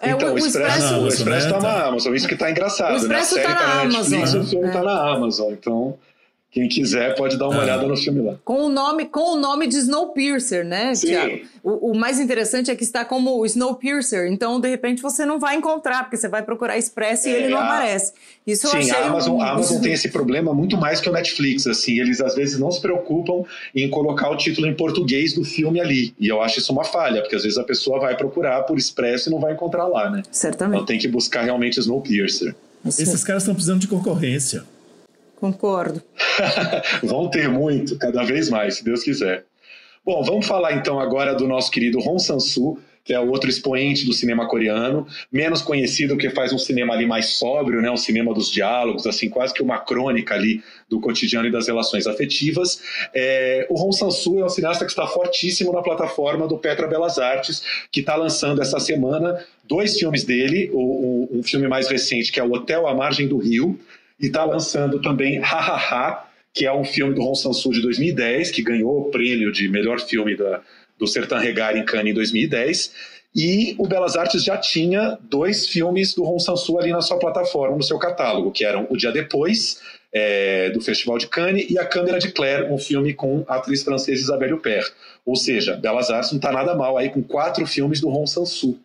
[0.02, 1.68] É, então, o- o o Expresso, Expresso- o Expresso né, tá tá.
[1.74, 2.94] na Amazon, isso que tá engraçado.
[2.94, 3.42] O Expresso né?
[3.42, 4.42] A série tá na Netflix, Amazon.
[4.42, 4.72] o filme É.
[4.72, 5.54] tá na Amazon.
[5.54, 5.98] Então,
[6.50, 7.64] quem quiser pode dar uma Ah.
[7.64, 8.36] olhada no filme lá.
[8.44, 11.08] Com o nome, com o nome de Snowpiercer, né, Sim.
[11.08, 11.40] Tiago?
[11.64, 15.56] O, o mais interessante é que está como Snowpiercer, então de repente você não vai
[15.58, 18.14] encontrar, porque você vai procurar Express e ele não a- aparece.
[18.48, 21.10] Isso eu Sim, achei a Amazon, um- a Amazon tem esse problema muito mais que
[21.10, 21.68] o Netflix.
[21.68, 23.44] Assim, eles às vezes não se preocupam
[23.76, 26.14] em colocar o título em português do filme ali.
[26.20, 29.30] E eu acho isso uma falha, porque às vezes a pessoa vai procurar por Expresso
[29.30, 30.20] e não vai encontrar lá, né?
[30.22, 30.86] Então Certamente.
[30.86, 32.56] tem que buscar realmente Snowpiercer.
[32.86, 34.64] Esses caras estão precisando de concorrência.
[35.38, 36.02] Concordo.
[37.04, 39.46] Vão ter muito, cada vez mais, se Deus quiser.
[40.06, 44.12] Bom, vamos falar então agora do nosso querido Hong Sang-soo, que é outro expoente do
[44.12, 48.52] cinema coreano, menos conhecido porque faz um cinema ali mais sóbrio, né, um cinema dos
[48.52, 52.82] diálogos, assim, quase que uma crônica ali do cotidiano e das relações afetivas.
[53.14, 57.18] É, o Hong Sang-soo é um cineasta que está fortíssimo na plataforma do Petra Belas
[57.18, 57.62] Artes,
[57.92, 60.80] que está lançando essa semana dois filmes dele, o,
[61.34, 63.80] o- um filme mais recente que é o Hotel à Margem do Rio,
[64.20, 67.82] e está lançando também Ha Ha Ha, que é um filme do Hong Sang-soo de
[67.82, 70.62] 2010, que ganhou o prêmio de melhor filme da,
[70.98, 72.92] do Sertan Regar em Cannes em 2010.
[73.36, 77.76] E o Belas Artes já tinha dois filmes do Hong Sang-soo ali na sua plataforma,
[77.78, 79.80] no seu catálogo, que eram O Dia Depois,
[80.12, 83.84] é, do Festival de Cannes, e A Câmera de Claire, um filme com a atriz
[83.84, 84.92] francesa Isabelle Huppert.
[85.24, 88.80] Ou seja, Belas Artes não está nada mal aí com quatro filmes do Hong Sang-soo.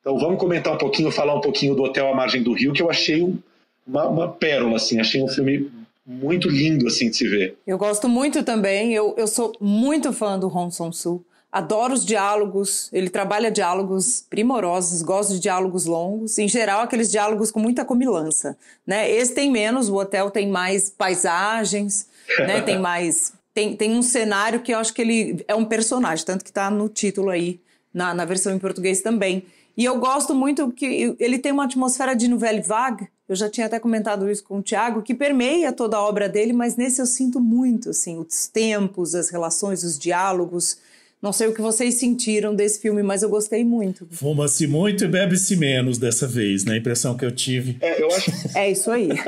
[0.00, 2.82] Então vamos comentar um pouquinho, falar um pouquinho do Hotel à Margem do Rio, que
[2.82, 3.38] eu achei um-
[3.86, 5.70] uma, uma pérola, assim, achei um filme
[6.06, 7.56] muito lindo assim de se ver.
[7.66, 11.24] Eu gosto muito também, eu, eu sou muito fã do Hong Song-soo.
[11.50, 17.52] Adoro os diálogos, ele trabalha diálogos primorosos, gosto de diálogos longos, em geral aqueles diálogos
[17.52, 19.08] com muita comilança, né?
[19.08, 22.08] Esse tem menos, o hotel tem mais paisagens,
[22.40, 22.60] né?
[22.64, 26.42] Tem mais tem, tem um cenário que eu acho que ele é um personagem, tanto
[26.42, 27.60] que está no título aí,
[27.92, 29.46] na, na versão em português também.
[29.76, 33.66] E eu gosto muito que ele tem uma atmosfera de nouvelle vague, eu já tinha
[33.66, 37.06] até comentado isso com o Tiago, que permeia toda a obra dele, mas nesse eu
[37.06, 40.78] sinto muito, assim, os tempos, as relações, os diálogos.
[41.22, 44.06] Não sei o que vocês sentiram desse filme, mas eu gostei muito.
[44.10, 46.74] Fuma-se muito e bebe-se menos dessa vez, né?
[46.74, 47.78] A impressão que eu tive.
[47.80, 48.30] É, eu acho.
[48.54, 49.08] É isso aí.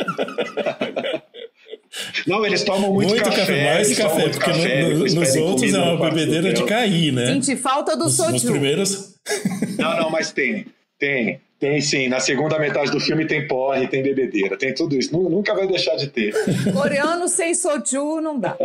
[2.26, 4.90] Não, eles tomam muito, Muito café, mais eles tomam café, muito porque no- café, no-
[5.00, 7.26] eles nos pedem outros é no uma bebedeira de cair, né?
[7.26, 9.14] Senti falta do Nos, nos primeiros.
[9.78, 10.66] Não, não, mas tem.
[10.98, 12.08] Tem, tem sim.
[12.08, 15.12] Na segunda metade do filme tem porre, tem bebedeira, tem tudo isso.
[15.12, 16.34] Nu- Nunca vai deixar de ter.
[16.72, 18.56] Coreano sem soju não dá.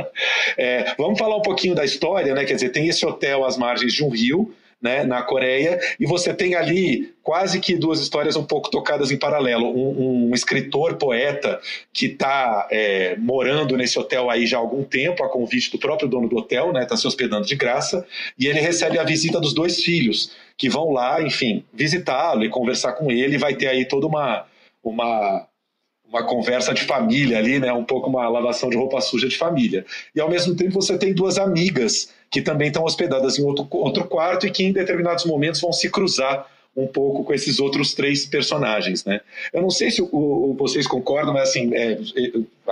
[0.58, 2.44] É, vamos falar um pouquinho da história, né?
[2.46, 6.34] Quer dizer, tem esse hotel às margens de um rio, né, na Coreia, e você
[6.34, 9.68] tem ali quase que duas histórias um pouco tocadas em paralelo.
[9.68, 11.60] Um, um escritor, poeta,
[11.94, 12.68] que está
[13.20, 16.74] morando nesse hotel aí já há algum tempo, a convite do próprio dono do hotel,
[16.74, 16.82] né?
[16.82, 18.06] Está se hospedando de graça,
[18.40, 20.32] e ele recebe a visita dos dois filhos,
[20.62, 24.46] que vão lá, enfim, visitá-lo e conversar com ele, vai ter aí toda uma.
[24.84, 25.48] uma
[26.08, 27.72] uma conversa de família ali, né?
[27.72, 29.86] Um pouco uma lavação de roupa suja de família.
[30.14, 34.04] E ao mesmo tempo você tem duas amigas que também estão hospedadas em outro, outro
[34.04, 36.46] quarto e que em determinados momentos vão se cruzar
[36.76, 39.22] um pouco com esses outros três personagens, né?
[39.54, 41.98] Eu não sei se o, o, vocês concordam, mas assim, é,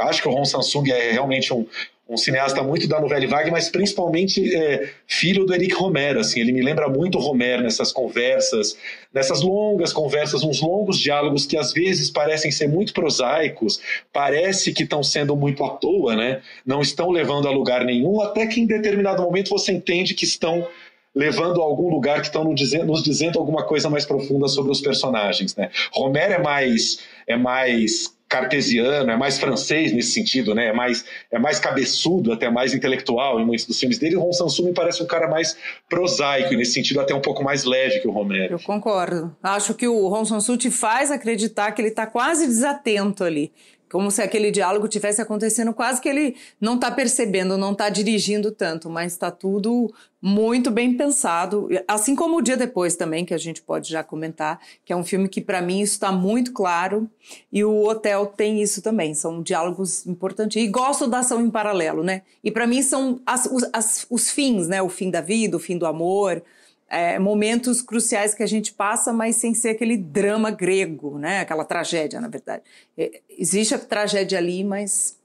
[0.01, 1.65] acho que o Ron Samsung é realmente um,
[2.09, 6.51] um cineasta muito da novela vague, mas principalmente é, filho do Eric Romer, assim, ele
[6.51, 8.75] me lembra muito o Romer nessas conversas,
[9.13, 13.79] nessas longas conversas, uns longos diálogos que às vezes parecem ser muito prosaicos,
[14.11, 16.41] parece que estão sendo muito à toa, né?
[16.65, 20.67] Não estão levando a lugar nenhum, até que em determinado momento você entende que estão
[21.13, 24.71] levando a algum lugar que estão nos dizendo, nos dizendo alguma coisa mais profunda sobre
[24.71, 25.69] os personagens, né?
[25.91, 30.67] Romer é mais é mais cartesiano, é mais francês nesse sentido, né?
[30.67, 34.15] É mais, é mais cabeçudo, até mais intelectual em muitos dos filmes dele.
[34.15, 35.57] O Ron Sansu me parece um cara mais
[35.89, 38.53] prosaico, nesse sentido até um pouco mais leve que o Romero.
[38.53, 39.35] Eu concordo.
[39.41, 43.51] Acho que o Ron Sansu te faz acreditar que ele está quase desatento ali
[43.91, 48.51] como se aquele diálogo tivesse acontecendo quase que ele não está percebendo, não está dirigindo
[48.51, 53.37] tanto, mas está tudo muito bem pensado, assim como o dia depois também que a
[53.37, 57.09] gente pode já comentar, que é um filme que para mim está muito claro
[57.51, 62.03] e o Hotel tem isso também, são diálogos importantes e gosto da ação em paralelo,
[62.03, 62.23] né?
[62.43, 64.81] E para mim são as, os, as, os fins, né?
[64.81, 66.43] O fim da vida, o fim do amor,
[66.89, 71.41] é, momentos cruciais que a gente passa, mas sem ser aquele drama grego, né?
[71.41, 72.63] Aquela tragédia, na verdade.
[72.97, 75.17] É, existe a tragédia ali, mas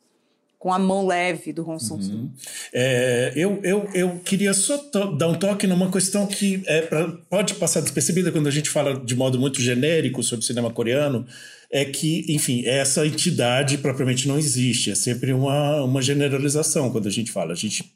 [0.64, 2.30] com a mão leve do Ron Uhum.
[2.72, 4.78] É, eu, eu, eu queria só
[5.18, 8.98] dar um toque numa questão que é pra, pode passar despercebida quando a gente fala
[8.98, 11.26] de modo muito genérico sobre cinema coreano,
[11.70, 14.90] é que, enfim, essa entidade propriamente não existe.
[14.90, 17.52] É sempre uma, uma generalização quando a gente fala.
[17.52, 17.94] A gente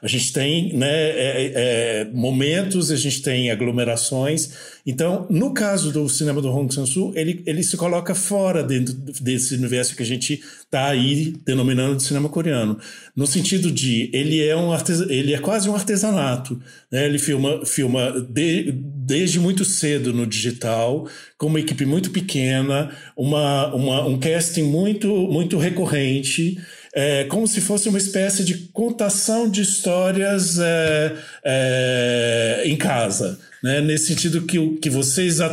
[0.00, 4.76] a gente tem né, é, é, momentos, a gente tem aglomerações.
[4.86, 9.54] Então, no caso do cinema do Hong Sang-soo, ele, ele se coloca fora dentro desse
[9.54, 12.78] universo que a gente está aí denominando de cinema coreano.
[13.14, 14.70] No sentido de, ele é, um
[15.10, 16.58] ele é quase um artesanato.
[16.90, 17.04] Né?
[17.04, 21.06] Ele filma, filma de, desde muito cedo no digital,
[21.36, 26.56] com uma equipe muito pequena, uma, uma, um casting muito, muito recorrente
[26.96, 33.38] é, como se fosse uma espécie de contação de histórias é, é, em casa.
[33.62, 33.80] Né?
[33.80, 35.46] Nesse sentido que, que vocês a,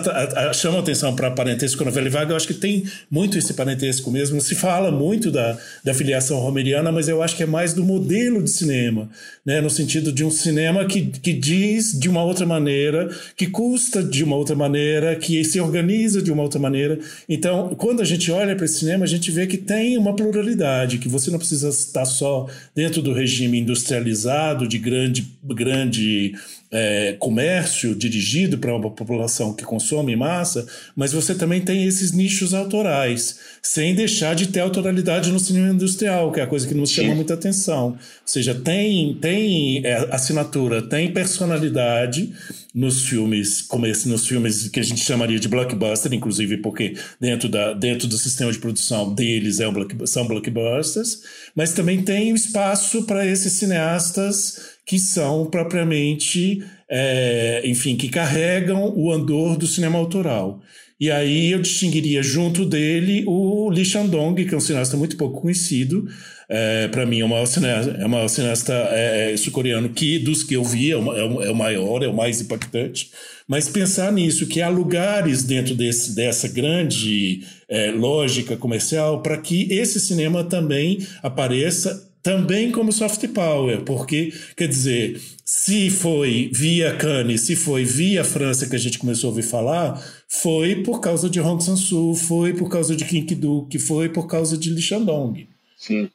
[0.50, 3.54] a, chamam atenção para parentesco com a novela vaga, eu acho que tem muito esse
[3.54, 4.42] parentesco mesmo.
[4.42, 8.44] Se fala muito da, da filiação romeriana, mas eu acho que é mais do modelo
[8.44, 9.10] de cinema,
[9.46, 9.62] né?
[9.62, 14.24] no sentido de um cinema que, que diz de uma outra maneira, que custa de
[14.24, 17.00] uma outra maneira, que se organiza de uma outra maneira.
[17.28, 20.98] Então, quando a gente olha para esse cinema, a gente vê que tem uma pluralidade,
[20.98, 26.34] que você não precisa estar só dentro do regime industrializado, de grande, grande
[26.74, 30.66] é, comércio dirigido para uma população que consome massa,
[30.96, 36.32] mas você também tem esses nichos autorais, sem deixar de ter autoralidade no cinema industrial,
[36.32, 37.04] que é a coisa que nos Sim.
[37.04, 37.90] chama muita atenção.
[37.90, 42.34] Ou seja, tem, tem é, assinatura, tem personalidade
[42.74, 47.48] nos filmes, como esse, nos filmes que a gente chamaria de blockbuster, inclusive porque dentro,
[47.48, 51.22] da, dentro do sistema de produção deles é um block, são blockbusters,
[51.56, 59.12] mas também tem espaço para esses cineastas que são propriamente, é, enfim, que carregam o
[59.12, 60.62] andor do cinema autoral.
[61.00, 65.42] E aí eu distinguiria junto dele o Lee Shandong, que é um cineasta muito pouco
[65.42, 66.08] conhecido.
[66.48, 70.20] É, para mim é o maior cineasta, é o maior cineasta é, é sul-coreano que
[70.20, 73.12] dos que eu vi é o, é o, maior, é o mais impactante.
[73.48, 79.74] Mas pensar nisso, que há lugares dentro desse, dessa grande é, lógica comercial para que
[79.74, 87.42] esse cinema também apareça também como soft power, porque, quer dizer, se foi via Cannes,
[87.42, 91.42] se foi via França que a gente começou a ouvir falar, foi por causa de
[91.42, 95.48] Hong Sang-soo, foi por causa de Kim Ki-duk, foi por causa de Lee Shandong.
[95.78, 96.10] Sim.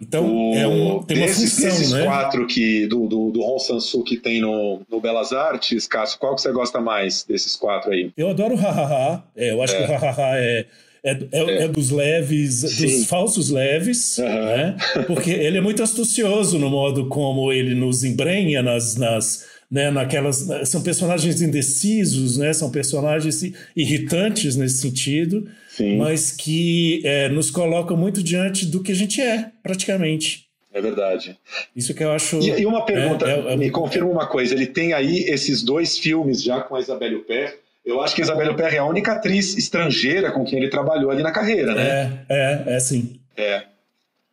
[0.00, 2.04] Então, o, é um, tem desses, uma função, desses né?
[2.06, 6.34] quatro que, do, do, do Hong Sang-soo que tem no, no Belas Artes, Cássio, qual
[6.34, 8.10] que você gosta mais desses quatro aí?
[8.16, 9.22] Eu adoro o Hahaha.
[9.36, 9.86] É, eu acho é.
[9.86, 10.66] que o Hahaha é
[11.02, 12.86] é, é, é, é, dos leves, Sim.
[12.86, 14.24] dos falsos leves, uhum.
[14.26, 14.76] né?
[15.06, 20.48] Porque ele é muito astucioso no modo como ele nos embrenha nas, nas né, naquelas
[20.64, 22.52] são personagens indecisos, né?
[22.52, 23.40] São personagens
[23.76, 25.96] irritantes nesse sentido, Sim.
[25.96, 30.50] mas que é, nos colocam muito diante do que a gente é, praticamente.
[30.72, 31.36] É verdade.
[31.74, 32.38] Isso que eu acho.
[32.40, 35.98] E, e uma pergunta, é, é, me confirma uma coisa: ele tem aí esses dois
[35.98, 37.54] filmes já com a Isabelle Huppert
[37.84, 41.22] eu acho que Isabelle Huppert é a única atriz estrangeira com quem ele trabalhou ali
[41.22, 42.24] na carreira, né?
[42.28, 43.20] É, é, é sim.
[43.36, 43.62] É.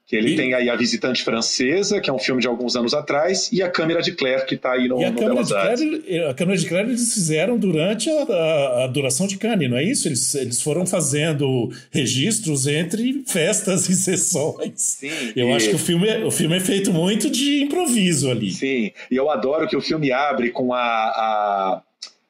[0.07, 0.35] Que ele e...
[0.37, 3.69] tem aí A Visitante Francesa, que é um filme de alguns anos atrás, e A
[3.69, 6.57] Câmera de Claire, que está aí no, e a no Câmera de Claire, A Câmera
[6.57, 10.07] de Claire eles fizeram durante a, a, a, duração de Cannes, não é isso?
[10.07, 14.71] Eles, eles foram fazendo registros entre festas e sessões.
[14.77, 15.33] Sim.
[15.35, 15.53] Eu e...
[15.53, 18.51] acho que o filme, é, o filme é feito muito de improviso ali.
[18.51, 21.81] Sim, e eu adoro que o filme abre com a, a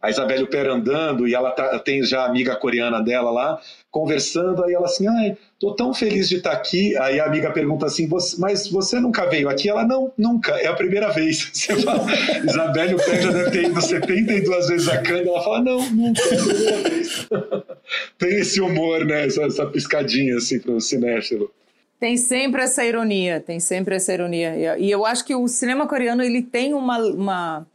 [0.01, 4.63] a Isabelle Huppert andando e ela tá, tem já a amiga coreana dela lá, conversando,
[4.63, 6.95] aí ela assim, ai, tô tão feliz de estar tá aqui.
[6.97, 9.69] Aí a amiga pergunta assim, mas você nunca veio aqui?
[9.69, 11.49] Ela, não, nunca, é a primeira vez.
[11.51, 12.05] Você fala,
[12.45, 16.39] Isabelle Huppert já deve ter ido 72 vezes a cana, ela fala, não, nunca, é
[16.39, 17.27] a primeira vez.
[18.19, 21.51] tem esse humor, né, essa, essa piscadinha assim para o cinéfilo.
[21.99, 24.77] Tem sempre essa ironia, tem sempre essa ironia.
[24.77, 27.67] E eu acho que o cinema coreano ele tem uma, uma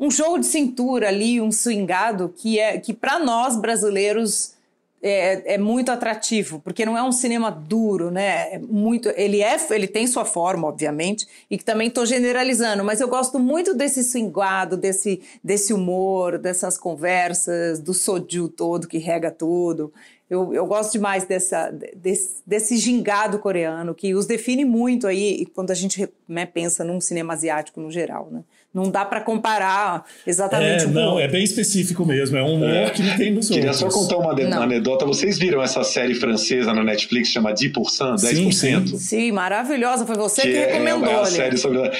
[0.00, 4.58] um jogo de cintura ali, um swingado que é que para nós brasileiros
[5.02, 8.54] é, é, muito atrativo, porque não é um cinema duro, né?
[8.54, 13.00] É muito, ele é, ele tem sua forma, obviamente, e que também estou generalizando, mas
[13.00, 19.30] eu gosto muito desse swingado, desse, desse humor, dessas conversas, do soju todo que rega
[19.30, 19.92] tudo.
[20.28, 25.70] Eu, eu gosto demais dessa, desse, desse gingado coreano que os define muito aí quando
[25.70, 28.44] a gente né, pensa num cinema asiático no geral, né?
[28.72, 30.84] Não dá para comparar exatamente.
[30.84, 32.36] É, não, é bem específico mesmo.
[32.36, 32.90] É um humor é.
[32.90, 33.92] que não tem nos Queria outros.
[33.92, 35.04] só contar uma, uma anedota.
[35.04, 37.72] Vocês viram essa série francesa na Netflix chama 10%?
[37.72, 38.18] 10%?
[38.18, 38.98] Sim, sim.
[38.98, 40.06] sim maravilhosa.
[40.06, 41.10] Foi você que, que recomendou.
[41.10, 41.90] É, é a série sobre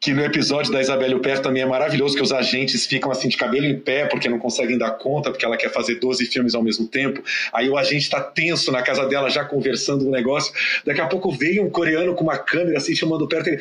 [0.00, 3.36] que no episódio da Isabelle Huppert também é maravilhoso, que os agentes ficam assim de
[3.36, 6.62] cabelo em pé porque não conseguem dar conta, porque ela quer fazer 12 filmes ao
[6.62, 7.22] mesmo tempo.
[7.52, 10.52] Aí o agente está tenso na casa dela, já conversando um negócio.
[10.84, 13.48] Daqui a pouco veio um coreano com uma câmera assim, chamando perto.
[13.48, 13.60] Ele,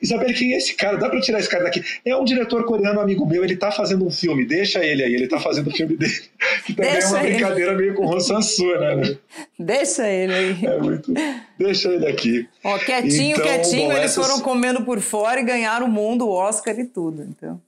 [0.00, 0.96] Isabelle, quem é esse cara?
[0.96, 1.82] Dá para tirar esse cara daqui?
[2.04, 5.24] É um diretor coreano, amigo meu, ele está fazendo um filme, deixa ele aí, ele
[5.24, 6.14] está fazendo o filme dele.
[6.64, 7.82] Que também deixa é uma brincadeira ele.
[7.82, 9.16] meio com o Sansu, né?
[9.58, 10.64] Deixa ele aí.
[10.64, 11.12] É muito.
[11.58, 12.48] Deixa ele aqui.
[12.62, 14.26] Ó, quietinho, então, quietinho, bom, eles essas...
[14.26, 17.22] foram comendo por fora e ganharam o mundo, o Oscar e tudo.
[17.22, 17.60] Então.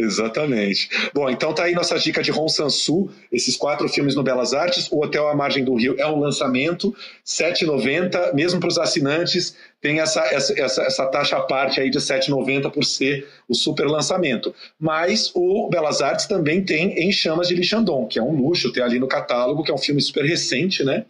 [0.00, 0.88] Exatamente.
[1.12, 4.88] Bom, então tá aí nossa dica de Ron Sansu, esses quatro filmes no Belas Artes.
[4.90, 6.94] O Hotel à Margem do Rio é um lançamento, R$
[7.24, 12.04] 7,90, mesmo para os assinantes, tem essa, essa, essa, taxa à parte aí de R$
[12.04, 14.54] 7,90 por ser o super lançamento.
[14.78, 18.82] Mas o Belas Artes também tem Em Chamas de Lixandon, que é um luxo ter
[18.82, 21.04] ali no catálogo, que é um filme super recente, né?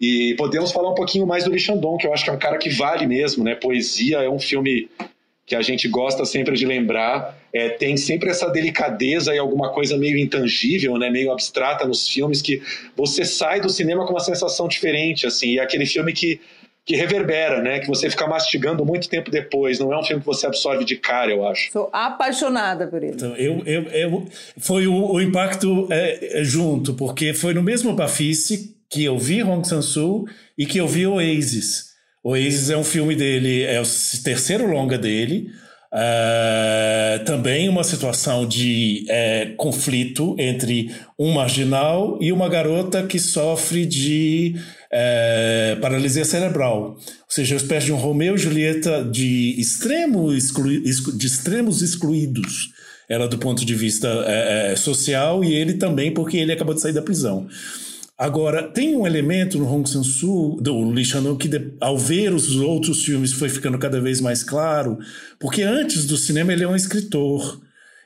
[0.00, 2.56] E podemos falar um pouquinho mais do Lixandon, que eu acho que é um cara
[2.56, 3.54] que vale mesmo, né?
[3.54, 4.88] Poesia é um filme
[5.44, 7.36] que a gente gosta sempre de lembrar.
[7.52, 11.10] É, tem sempre essa delicadeza e alguma coisa meio intangível, né?
[11.10, 12.62] Meio abstrata nos filmes que
[12.96, 15.54] você sai do cinema com uma sensação diferente, assim.
[15.54, 16.40] E é aquele filme que
[16.84, 17.78] que reverbera, né?
[17.78, 19.78] Que você fica mastigando muito tempo depois.
[19.78, 21.70] Não é um filme que você absorve de cara, eu acho.
[21.70, 23.12] Sou apaixonada por ele.
[23.12, 24.26] Então, eu, eu, eu
[24.58, 29.42] foi o, o impacto é, é, junto, porque foi no mesmo Bafice que eu vi
[29.42, 30.26] Hong Sang-soo
[30.58, 31.90] e que eu vi Oasis.
[32.22, 33.84] Oasis é um filme dele, é o
[34.22, 35.50] terceiro longa dele.
[35.92, 43.84] Uh, também uma situação de uh, conflito entre um marginal e uma garota que sofre
[43.84, 44.54] de
[44.86, 46.92] uh, paralisia cerebral.
[46.92, 52.68] Ou seja, uma espécie de um Romeu e Julieta de, extremo exclu, de extremos excluídos.
[53.08, 54.08] Ela do ponto de vista
[54.76, 57.48] social e ele também, porque ele acabou de sair da prisão.
[58.20, 61.48] Agora, tem um elemento no Hong Sang-soo, do Lee Shan que
[61.80, 64.98] ao ver os outros filmes foi ficando cada vez mais claro,
[65.38, 67.62] porque antes do cinema ele é um escritor.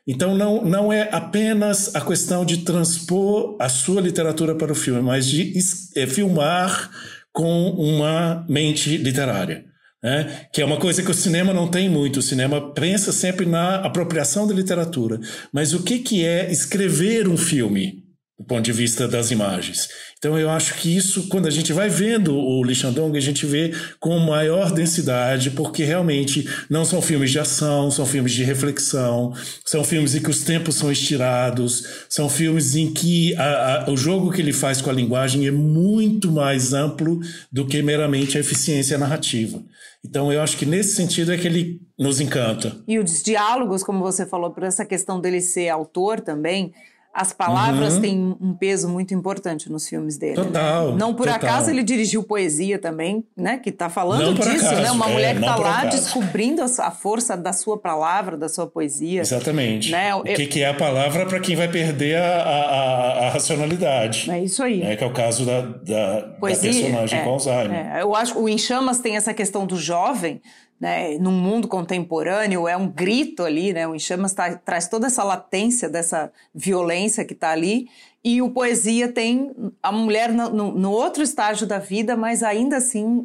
[0.06, 5.02] Então não, não é apenas a questão de transpor a sua literatura para o filme,
[5.02, 5.52] mas de
[5.96, 6.92] é, filmar
[7.32, 9.64] com uma mente literária.
[10.00, 10.46] Né?
[10.52, 12.18] que é uma coisa que o cinema não tem muito.
[12.18, 15.18] O cinema pensa sempre na apropriação da literatura.
[15.50, 18.03] Mas o que, que é escrever um filme?
[18.38, 19.88] Do ponto de vista das imagens.
[20.18, 23.72] Então eu acho que isso, quando a gente vai vendo o Lichandong, a gente vê
[24.00, 29.32] com maior densidade, porque realmente não são filmes de ação, são filmes de reflexão,
[29.64, 33.96] são filmes em que os tempos são estirados, são filmes em que a, a, o
[33.96, 37.20] jogo que ele faz com a linguagem é muito mais amplo
[37.52, 39.62] do que meramente a eficiência narrativa.
[40.04, 42.76] Então eu acho que nesse sentido é que ele nos encanta.
[42.86, 46.72] E os diálogos, como você falou, por essa questão dele ser autor também,
[47.14, 48.00] as palavras uhum.
[48.00, 50.36] têm um peso muito importante nos filmes dele.
[50.36, 50.44] Né?
[50.44, 50.90] Total.
[50.90, 50.96] Né?
[50.98, 51.36] Não por total.
[51.36, 53.58] acaso ele dirigiu poesia também, né?
[53.58, 54.90] Que está falando disso, acaso, né?
[54.90, 55.96] Uma é, mulher que está lá acaso.
[55.96, 59.20] descobrindo a força da sua palavra, da sua poesia.
[59.20, 59.92] Exatamente.
[59.92, 60.12] Né?
[60.12, 64.28] O que, que, é a palavra para quem vai perder a, a, a, racionalidade.
[64.28, 64.82] É isso aí.
[64.82, 67.96] É, que é o caso da, da, poesia, da personagem é, com Alzheimer.
[67.96, 68.02] É.
[68.02, 70.42] Eu acho que o Em Chamas tem essa questão do jovem,
[70.80, 75.22] né, num mundo contemporâneo, é um grito ali, né, o Enchamas tá, traz toda essa
[75.22, 77.88] latência dessa violência que está ali,
[78.22, 79.52] e o Poesia tem
[79.82, 83.24] a mulher no, no, no outro estágio da vida, mas ainda assim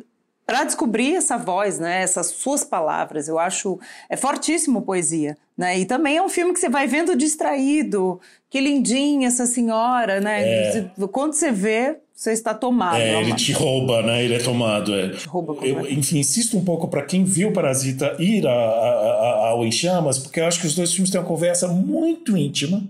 [0.50, 3.28] para descobrir essa voz, né, essas suas palavras.
[3.28, 3.80] Eu acho
[4.10, 5.78] é fortíssimo poesia, né?
[5.78, 8.20] E também é um filme que você vai vendo distraído,
[8.50, 10.42] que lindinha essa senhora, né?
[10.42, 10.92] É.
[11.12, 12.98] Quando você vê, você está tomado.
[12.98, 14.26] É, ele te rouba, né?
[14.26, 14.94] Ele é tomado.
[14.94, 15.08] É.
[15.08, 19.48] Te rouba eu, enfim, insisto um pouco para quem viu Parasita ir a, a, a,
[19.52, 22.84] ao Em Chamas, porque eu acho que os dois filmes têm uma conversa muito íntima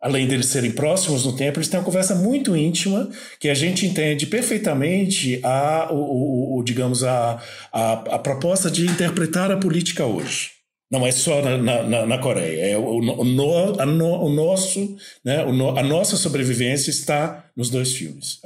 [0.00, 3.84] além deles serem próximos no tempo, eles têm uma conversa muito íntima que a gente
[3.84, 7.38] entende perfeitamente a, o, o, o digamos, a,
[7.70, 10.59] a, a, proposta de interpretar a política hoje.
[10.90, 15.44] Não é só na, na, na Coreia, é o, o, no, no, o nosso, né,
[15.44, 18.40] o no, a nossa sobrevivência está nos dois filmes.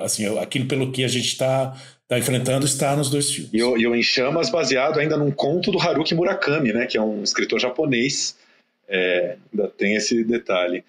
[0.00, 3.52] Assim, aquilo pelo que a gente está está enfrentando está nos dois filmes.
[3.52, 6.98] E o, e o Em Chamas baseado ainda num conto do Haruki Murakami, né, que
[6.98, 8.36] é um escritor japonês
[8.88, 10.84] é, ainda tem esse detalhe.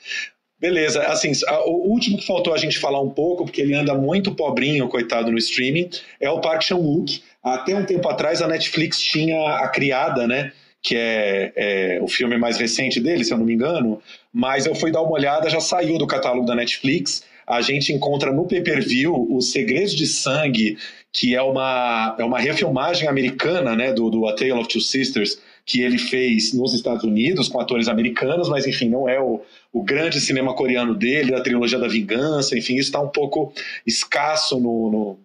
[0.60, 1.32] Beleza, assim,
[1.68, 5.32] o último que faltou a gente falar um pouco, porque ele anda muito pobrinho, coitado,
[5.32, 5.90] no streaming,
[6.20, 7.22] é o Park Chan-wook.
[7.44, 10.52] Até um tempo atrás a Netflix tinha a Criada, né?
[10.82, 14.02] Que é, é, o filme mais recente dele, se eu não me engano.
[14.32, 17.24] Mas eu fui dar uma olhada, já saiu do catálogo da Netflix.
[17.46, 20.78] A gente encontra no pay-per-view Os Segredos de Sangue,
[21.14, 23.94] que é uma, é uma refilmagem americana, né?
[23.94, 27.90] Do, do A Tale of Two Sisters, que ele fez nos Estados Unidos com atores
[27.90, 29.42] americanos, mas enfim, não é o,
[29.74, 33.52] o grande cinema coreano dele, a trilogia da vingança, enfim, isso está um pouco
[33.86, 35.20] escasso no, no,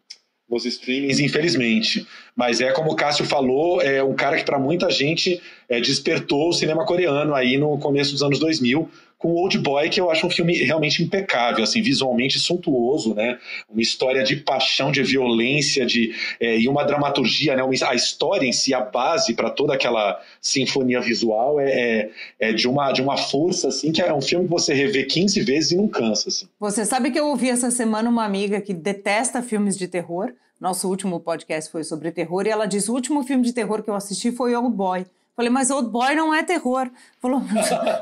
[0.52, 2.06] nos streamings, infelizmente.
[2.36, 6.50] Mas é como o Cássio falou, é um cara que para muita gente é, despertou
[6.50, 8.88] o cinema coreano aí no começo dos anos 2000,
[9.22, 13.38] com Old Boy, que eu acho um filme realmente impecável, assim, visualmente suntuoso, né?
[13.70, 17.62] Uma história de paixão, de violência, de é, e uma dramaturgia, né?
[17.86, 22.10] a história em si, a base para toda aquela sinfonia visual é, é,
[22.40, 25.40] é, de uma de uma força assim que é um filme que você revê 15
[25.42, 26.28] vezes e não cansa.
[26.28, 26.46] Assim.
[26.58, 30.32] Você sabe que eu ouvi essa semana uma amiga que detesta filmes de terror.
[30.60, 33.90] Nosso último podcast foi sobre terror e ela disse: o último filme de terror que
[33.90, 35.06] eu assisti foi Old Boy.
[35.42, 36.88] Falei, mas Old Boy não é terror.
[37.20, 37.42] Falou,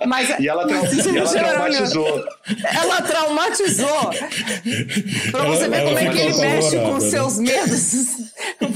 [0.07, 0.29] mas.
[0.39, 2.25] e ela, trau e ela traumatizou.
[2.71, 4.11] Ela traumatizou.
[5.31, 8.17] pra você ver como é que ele mexe com os seus medos.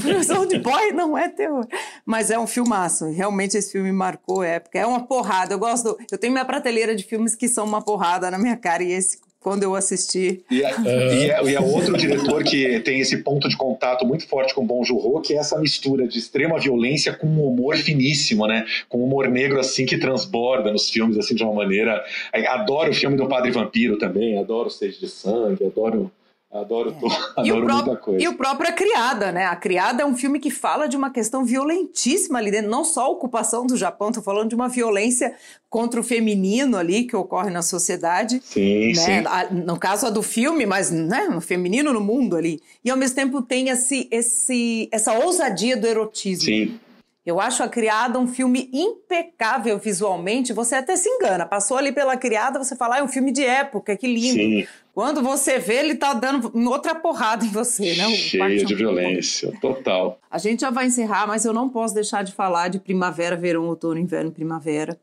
[0.03, 1.67] Mas Old Boy não é terror.
[2.03, 3.05] Mas é um filmaço.
[3.11, 4.79] Realmente esse filme marcou época.
[4.79, 5.53] É uma porrada.
[5.53, 5.95] Eu gosto.
[6.11, 8.81] Eu tenho minha prateleira de filmes que são uma porrada na minha cara.
[8.81, 10.43] E esse quando eu assisti.
[10.49, 14.27] E é, e, é, e é, outro diretor que tem esse ponto de contato muito
[14.27, 18.47] forte com o Joon-ho, que é essa mistura de extrema violência com um humor finíssimo,
[18.47, 18.65] né?
[18.89, 22.03] Com um humor negro assim que transborda nos filmes assim de uma maneira.
[22.33, 26.11] Adoro o filme do Padre Vampiro também, adoro Sede de Sangue, adoro
[26.55, 26.95] Adoro, é.
[27.41, 28.23] adoro muita coisa.
[28.23, 29.45] E o próprio A Criada, né?
[29.45, 33.05] A Criada é um filme que fala de uma questão violentíssima ali dentro, não só
[33.05, 35.35] a ocupação do Japão, tô falando de uma violência
[35.69, 38.41] contra o feminino ali que ocorre na sociedade.
[38.41, 38.93] Sim, né?
[38.93, 39.23] sim.
[39.65, 41.27] No caso a do filme, mas né?
[41.35, 42.61] o feminino no mundo ali.
[42.83, 46.45] E ao mesmo tempo tem esse, esse, essa ousadia do erotismo.
[46.45, 46.79] Sim.
[47.25, 50.53] Eu acho A Criada um filme impecável visualmente.
[50.53, 51.45] Você até se engana.
[51.45, 54.35] Passou ali pela Criada, você fala, ah, é um filme de época, que lindo.
[54.35, 54.67] Sim.
[54.93, 58.09] Quando você vê, ele tá dando outra porrada em você, né?
[58.11, 60.19] Cheio de violência, total.
[60.29, 63.67] A gente já vai encerrar, mas eu não posso deixar de falar de Primavera, Verão,
[63.67, 64.97] Outono, Inverno, Primavera.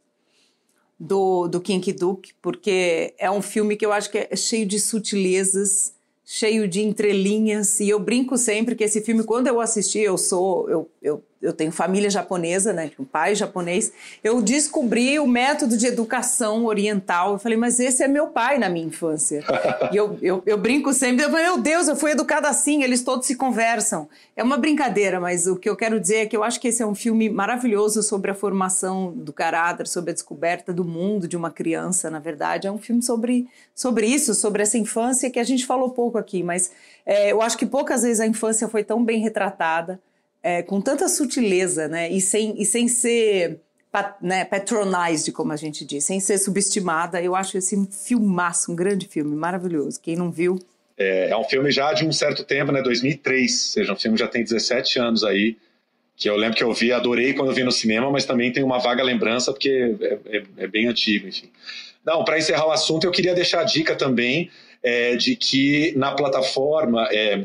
[0.99, 4.79] Do, do Kinky Duke, porque é um filme que eu acho que é cheio de
[4.79, 5.93] sutilezas,
[6.25, 10.71] cheio de entrelinhas, e eu brinco sempre que esse filme, quando eu assisti, eu sou,
[10.71, 15.87] eu, eu eu tenho família japonesa, né, um pai japonês, eu descobri o método de
[15.87, 17.33] educação oriental.
[17.33, 19.43] Eu falei, mas esse é meu pai na minha infância.
[19.93, 23.03] e eu, eu, eu, brinco sempre, eu falei, meu Deus, eu fui educada assim, eles
[23.03, 24.09] todos se conversam.
[24.37, 26.83] É uma brincadeira, mas o que eu quero dizer é que eu acho que esse
[26.83, 31.37] é um filme maravilhoso sobre a formação do caráter, sobre a descoberta do mundo de
[31.37, 32.69] uma criança, na verdade.
[32.69, 36.43] É um filme sobre, sobre isso, sobre essa infância que a gente falou pouco aqui,
[36.43, 36.71] mas
[37.05, 40.01] é, eu acho que poucas vezes a infância foi tão bem retratada
[40.43, 42.11] é, com tanta sutileza, né?
[42.11, 43.61] E sem, e sem ser
[44.21, 47.23] né, patronized, como a gente diz, sem ser subestimada.
[47.23, 50.01] Eu acho esse um filmaço, um grande filme, maravilhoso.
[50.01, 50.59] Quem não viu.
[50.97, 52.83] É, é um filme já de um certo tempo, né?
[52.83, 55.57] 2003, ou seja, um filme já tem 17 anos aí.
[56.17, 58.63] Que eu lembro que eu vi, adorei quando eu vi no cinema, mas também tem
[58.63, 61.51] uma vaga lembrança, porque é, é, é bem antigo, enfim.
[62.05, 64.51] Não, para encerrar o assunto, eu queria deixar a dica também
[64.83, 67.45] é, de que na plataforma é,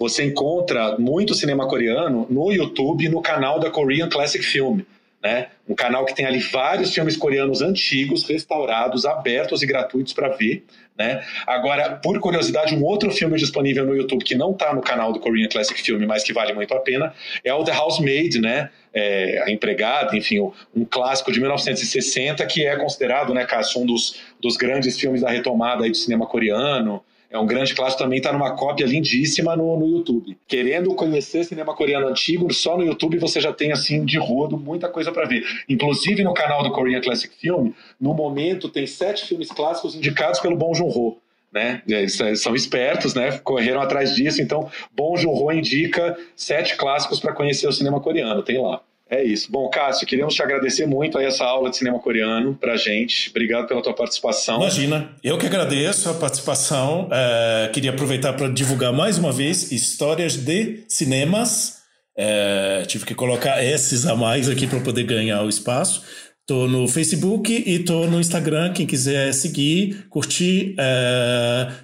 [0.00, 4.80] você encontra muito cinema coreano no YouTube, no canal da Korean Classic Film.
[5.22, 5.48] Né?
[5.68, 10.64] Um canal que tem ali vários filmes coreanos antigos, restaurados, abertos e gratuitos para ver.
[10.98, 11.22] Né?
[11.46, 15.20] Agora, por curiosidade, um outro filme disponível no YouTube que não está no canal do
[15.20, 17.12] Korean Classic Film, mas que vale muito a pena,
[17.44, 18.70] é o The Housemaid, né?
[18.92, 20.40] É, a empregada, enfim,
[20.74, 25.30] um clássico de 1960 que é considerado, né, Cássio, um dos, dos grandes filmes da
[25.30, 27.04] retomada aí do cinema coreano.
[27.30, 30.36] É um grande clássico também, está numa cópia lindíssima no, no YouTube.
[30.48, 34.88] Querendo conhecer cinema coreano antigo, só no YouTube você já tem, assim, de rodo, muita
[34.88, 35.44] coisa para ver.
[35.68, 37.70] Inclusive no canal do Korean Classic Film,
[38.00, 41.18] no momento tem sete filmes clássicos indicados pelo Bong Joon-ho.
[41.52, 41.82] Né?
[41.86, 43.38] Eles são espertos, né?
[43.38, 48.60] Correram atrás disso, então Bong Joon-ho indica sete clássicos para conhecer o cinema coreano, tem
[48.60, 48.82] lá.
[49.10, 49.50] É isso.
[49.50, 53.28] Bom, Cássio, queríamos te agradecer muito aí essa aula de cinema coreano pra gente.
[53.30, 54.58] Obrigado pela tua participação.
[54.60, 57.08] Imagina, eu que agradeço a participação.
[57.10, 61.80] É, queria aproveitar para divulgar mais uma vez histórias de cinemas.
[62.16, 66.04] É, tive que colocar esses a mais aqui para poder ganhar o espaço.
[66.50, 68.72] Tô no Facebook e tô no Instagram.
[68.72, 70.74] Quem quiser seguir, curtir,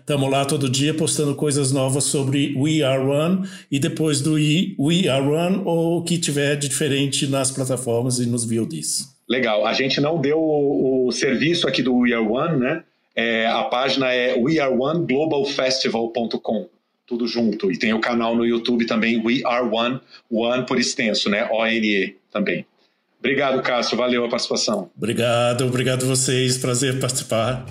[0.01, 4.33] estamos é, lá todo dia postando coisas novas sobre We Are One e depois do
[4.33, 9.15] We Are One ou o que tiver de diferente nas plataformas e nos VODs.
[9.29, 9.65] Legal.
[9.65, 12.83] A gente não deu o, o serviço aqui do We Are One, né?
[13.15, 16.69] é, a página é weareoneglobalfestival.com,
[17.07, 17.71] tudo junto.
[17.71, 21.49] E tem o canal no YouTube também, We Are One, One por extenso, né?
[21.53, 22.67] O-N-E também.
[23.19, 23.97] Obrigado, Cássio.
[23.97, 24.91] Valeu a participação.
[24.97, 26.59] Obrigado, obrigado vocês.
[26.59, 27.65] Prazer participar.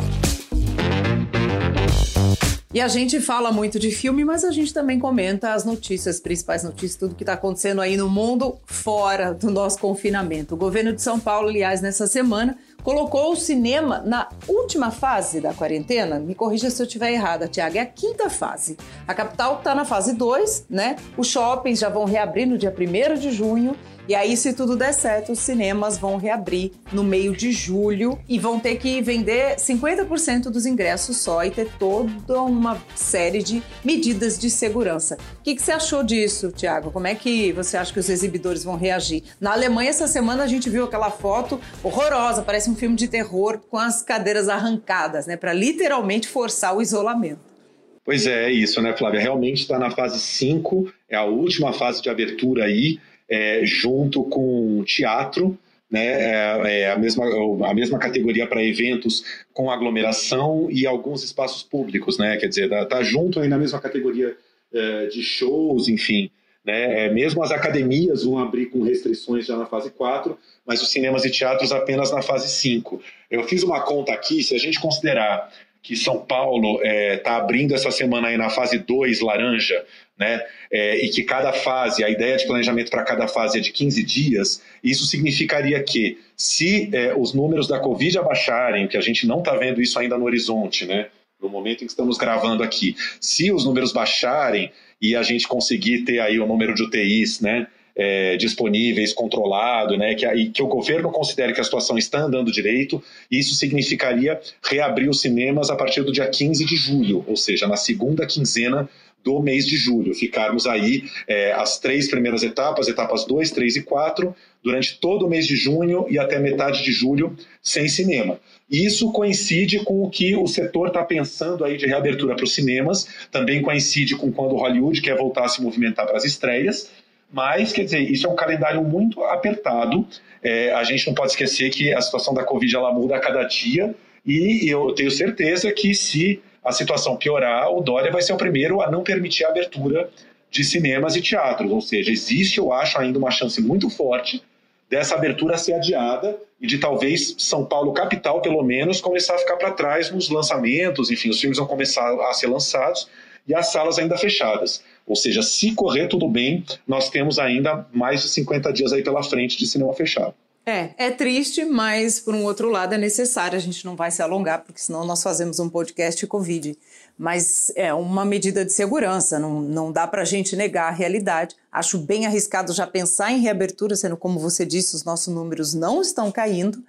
[2.75, 6.61] E a gente fala muito de filme, mas a gente também comenta as notícias, principais
[6.61, 10.55] notícias, tudo que está acontecendo aí no mundo fora do nosso confinamento.
[10.55, 15.53] O governo de São Paulo, aliás, nessa semana, colocou o cinema na última fase da
[15.53, 16.19] quarentena.
[16.19, 17.77] Me corrija se eu estiver errada, Tiago.
[17.77, 18.75] É a quinta fase.
[19.07, 20.97] A capital está na fase 2, né?
[21.15, 23.73] Os shoppings já vão reabrir no dia 1 de junho
[24.07, 28.37] e aí, se tudo der certo, os cinemas vão reabrir no meio de julho e
[28.37, 34.37] vão ter que vender 50% dos ingressos só e ter toda uma série de medidas
[34.37, 35.17] de segurança.
[35.39, 36.91] O que, que você achou disso, Tiago?
[36.91, 39.23] Como é que você acha que os exibidores vão reagir?
[39.41, 43.59] Na Alemanha, essa semana, a gente viu aquela foto horrorosa, parece um filme de terror
[43.69, 45.35] com as cadeiras arrancadas, né?
[45.35, 47.55] Para literalmente forçar o isolamento.
[48.03, 49.19] Pois é, é isso, né, Flávia?
[49.19, 52.99] Realmente está na fase 5, é a última fase de abertura aí
[53.29, 55.57] é, junto com teatro,
[55.89, 57.25] né, é, é a, mesma,
[57.67, 59.23] a mesma categoria para eventos
[59.53, 63.79] com aglomeração e alguns espaços públicos, né, quer dizer, está tá junto aí na mesma
[63.79, 64.35] categoria
[64.73, 66.29] é, de shows, enfim.
[66.65, 70.91] Né, é, mesmo as academias vão abrir com restrições já na fase 4, mas os
[70.91, 72.99] cinemas e teatros apenas na fase 5.
[73.29, 75.51] Eu fiz uma conta aqui, se a gente considerar
[75.85, 79.85] que São Paulo está é, tá abrindo essa semana aí na fase 2 laranja,
[80.17, 80.43] né?
[80.71, 84.03] É, e que cada fase, a ideia de planejamento para cada fase é de 15
[84.03, 89.39] dias, isso significaria que se é, os números da Covid abaixarem, que a gente não
[89.39, 91.05] está vendo isso ainda no horizonte, né?
[91.39, 96.03] no momento em que estamos gravando aqui, se os números baixarem e a gente conseguir
[96.03, 97.67] ter aí o número de UTIs, né?
[97.95, 102.51] É, disponíveis, controlado, né, que, e que o governo considere que a situação está andando
[102.51, 107.67] direito, isso significaria reabrir os cinemas a partir do dia 15 de julho, ou seja,
[107.67, 108.89] na segunda quinzena
[109.23, 113.81] do mês de julho, ficarmos aí é, as três primeiras etapas, etapas 2, 3 e
[113.81, 118.39] 4, durante todo o mês de junho e até metade de julho, sem cinema.
[118.69, 123.07] Isso coincide com o que o setor está pensando aí de reabertura para os cinemas,
[123.31, 126.91] também coincide com quando Hollywood quer voltar a se movimentar para as estreias,
[127.31, 130.05] mas, quer dizer, isso é um calendário muito apertado.
[130.41, 133.43] É, a gente não pode esquecer que a situação da Covid ela muda a cada
[133.43, 133.95] dia
[134.25, 138.81] e eu tenho certeza que se a situação piorar, o Dória vai ser o primeiro
[138.81, 140.09] a não permitir a abertura
[140.49, 141.71] de cinemas e teatros.
[141.71, 144.41] Ou seja, existe, eu acho, ainda uma chance muito forte
[144.89, 149.57] dessa abertura ser adiada e de talvez São Paulo capital, pelo menos, começar a ficar
[149.57, 153.07] para trás nos lançamentos, enfim, os filmes vão começar a ser lançados
[153.47, 154.83] e as salas ainda fechadas.
[155.05, 159.21] Ou seja, se correr tudo bem, nós temos ainda mais de 50 dias aí pela
[159.21, 160.33] frente de cinema fechado.
[160.67, 163.55] É, é triste, mas por um outro lado é necessário.
[163.55, 166.75] A gente não vai se alongar, porque senão nós fazemos um podcast Covid.
[167.15, 171.55] Mas é uma medida de segurança, não, não dá para a gente negar a realidade.
[171.71, 176.01] Acho bem arriscado já pensar em reabertura, sendo como você disse, os nossos números não
[176.01, 176.83] estão caindo.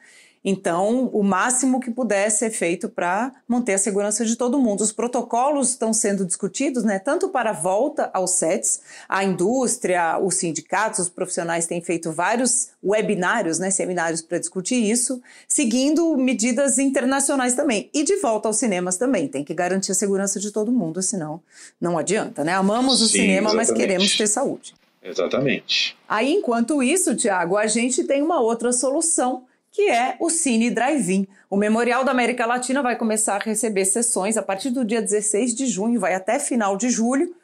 [0.49, 4.81] Então, o máximo que puder ser feito para manter a segurança de todo mundo.
[4.81, 10.37] Os protocolos estão sendo discutidos, né, tanto para a volta aos sets, a indústria, os
[10.37, 17.55] sindicatos, os profissionais têm feito vários webinários, né, seminários para discutir isso, seguindo medidas internacionais
[17.55, 17.91] também.
[17.93, 19.27] E de volta aos cinemas também.
[19.27, 21.43] Tem que garantir a segurança de todo mundo, senão
[21.81, 22.53] não adianta, né?
[22.53, 23.69] Amamos o Sim, cinema, exatamente.
[23.69, 24.75] mas queremos ter saúde.
[25.03, 25.97] Exatamente.
[26.09, 29.45] Aí, enquanto isso, Tiago, a gente tem uma outra solução
[29.77, 31.29] que é o Cine Drive-In.
[31.51, 35.55] O Memorial da América Latina vai começar a receber sessões a partir do dia 16
[35.55, 37.37] de junho, vai até final de julho,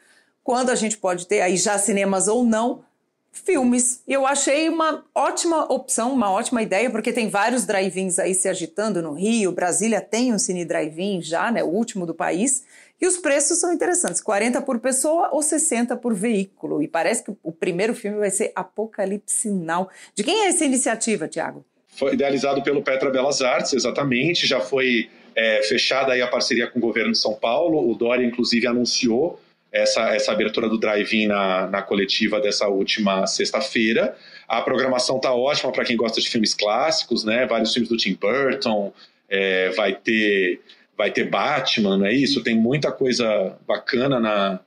[0.43, 2.83] quando a gente pode ter aí já cinemas ou não,
[3.31, 4.01] filmes.
[4.07, 8.99] Eu achei uma ótima opção, uma ótima ideia, porque tem vários drive-ins aí se agitando
[8.99, 12.63] no Rio, Brasília tem um Cine Drive-In já, né, o último do país,
[12.99, 16.81] e os preços são interessantes, 40 por pessoa ou 60 por veículo.
[16.81, 19.87] E parece que o primeiro filme vai ser Apocalipse Now.
[20.15, 21.63] De quem é essa iniciativa, Tiago?
[21.95, 24.47] Foi idealizado pelo Petra Belas Artes, exatamente.
[24.47, 27.89] Já foi é, fechada aí a parceria com o governo de São Paulo.
[27.89, 29.39] O Dória, inclusive, anunciou
[29.71, 34.15] essa, essa abertura do drive-in na, na coletiva dessa última sexta-feira.
[34.47, 37.45] A programação está ótima para quem gosta de filmes clássicos, né?
[37.47, 38.93] Vários filmes do Tim Burton,
[39.27, 40.61] é, vai ter
[40.95, 42.43] vai ter Batman, não é isso?
[42.43, 44.59] Tem muita coisa bacana na,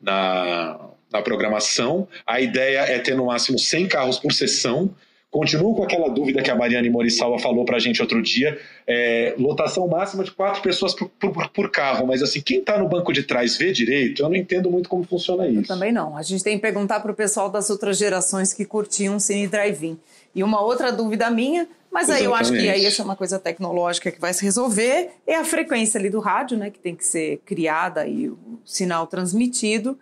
[0.00, 0.80] na,
[1.12, 2.08] na programação.
[2.26, 4.94] A ideia é ter no máximo 100 carros por sessão,
[5.30, 9.34] Continuo com aquela dúvida que a Mariane Morissalva falou para a gente outro dia, é,
[9.38, 13.12] lotação máxima de quatro pessoas por, por, por carro, mas assim, quem está no banco
[13.12, 14.22] de trás vê direito?
[14.22, 15.60] Eu não entendo muito como funciona isso.
[15.60, 16.16] Eu também não.
[16.16, 19.98] A gente tem que perguntar para o pessoal das outras gerações que curtiam Cine Drive-In.
[20.34, 23.38] E uma outra dúvida minha, mas aí eu acho que aí essa é uma coisa
[23.38, 27.04] tecnológica que vai se resolver, é a frequência ali do rádio, né, que tem que
[27.04, 29.98] ser criada e o sinal transmitido.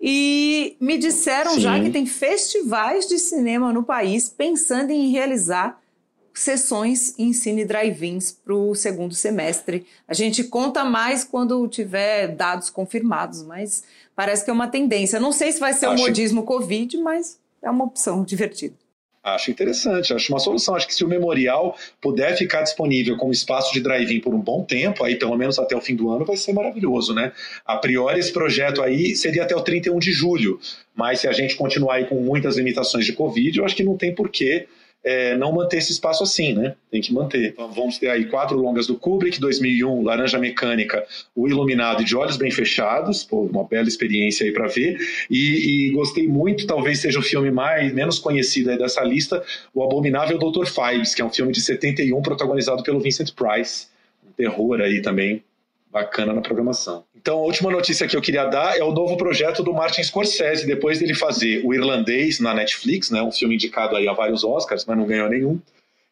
[0.00, 1.60] E me disseram Sim.
[1.60, 5.80] já que tem festivais de cinema no país pensando em realizar
[6.34, 9.86] sessões em cine drive-ins para o segundo semestre.
[10.06, 13.82] A gente conta mais quando tiver dados confirmados, mas
[14.14, 15.18] parece que é uma tendência.
[15.18, 18.85] Não sei se vai ser o um modismo Covid, mas é uma opção divertida.
[19.26, 20.76] Acho interessante, acho uma solução.
[20.76, 24.62] Acho que se o memorial puder ficar disponível como espaço de drive-in por um bom
[24.62, 27.32] tempo, aí pelo menos até o fim do ano, vai ser maravilhoso, né?
[27.64, 30.60] A priori, esse projeto aí seria até o 31 de julho,
[30.94, 33.96] mas se a gente continuar aí com muitas limitações de Covid, eu acho que não
[33.96, 34.68] tem porquê
[35.06, 36.74] é, não manter esse espaço assim, né?
[36.90, 37.50] Tem que manter.
[37.50, 42.16] Então, vamos ter aí quatro longas do Kubrick, 2001, Laranja Mecânica, O Iluminado e De
[42.16, 44.98] Olhos Bem Fechados, pô, uma bela experiência aí para ver.
[45.30, 49.84] E, e, gostei muito, talvez seja o filme mais menos conhecido aí dessa lista, O
[49.84, 50.66] Abominável Dr.
[50.66, 53.86] Fives, que é um filme de 71 protagonizado pelo Vincent Price,
[54.28, 55.40] um terror aí também
[55.92, 57.04] bacana na programação.
[57.16, 60.66] Então, a última notícia que eu queria dar é o novo projeto do Martin Scorsese,
[60.66, 64.84] depois dele fazer O Irlandês na Netflix, né, um filme indicado aí a vários Oscars,
[64.84, 65.58] mas não ganhou nenhum.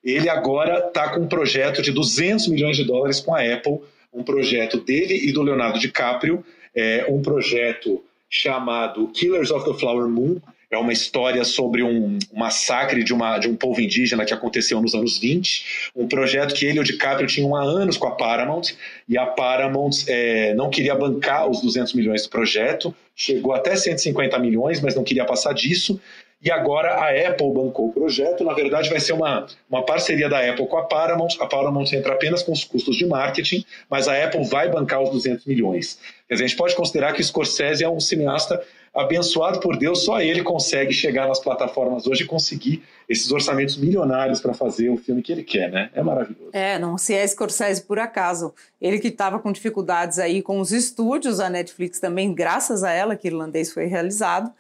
[0.02, 3.81] Ele agora está com um projeto de 200 milhões de dólares com a Apple,
[4.12, 6.44] um projeto dele e do Leonardo DiCaprio,
[6.74, 10.40] é, um projeto chamado Killers of the Flower Moon,
[10.74, 14.94] é uma história sobre um, massacre de, uma, de um povo indígena que aconteceu nos
[14.94, 18.72] anos 20, um projeto que ele e o DiCaprio tinham há anos com a Paramount,
[19.09, 24.38] e a Paramount é, não queria bancar os 200 milhões do projeto, chegou até 150
[24.38, 26.01] milhões, mas não queria passar disso,
[26.44, 28.44] e agora a Apple bancou o projeto.
[28.44, 31.30] Na verdade, vai ser uma, uma parceria da Apple com a Paramount.
[31.40, 35.09] A Paramount entra apenas com os custos de marketing, mas a Apple vai bancar os
[35.09, 35.98] 200 milhões.
[36.28, 38.62] Quer dizer, a gente pode considerar que o Scorsese é um cineasta
[38.94, 44.40] abençoado por Deus, só ele consegue chegar nas plataformas hoje e conseguir esses orçamentos milionários
[44.40, 45.90] para fazer o filme que ele quer, né?
[45.94, 46.50] É maravilhoso.
[46.52, 48.54] É, não se é Scorsese por acaso.
[48.80, 53.16] Ele que estava com dificuldades aí com os estúdios, a Netflix também, graças a ela
[53.16, 54.52] que Irlandês foi realizado.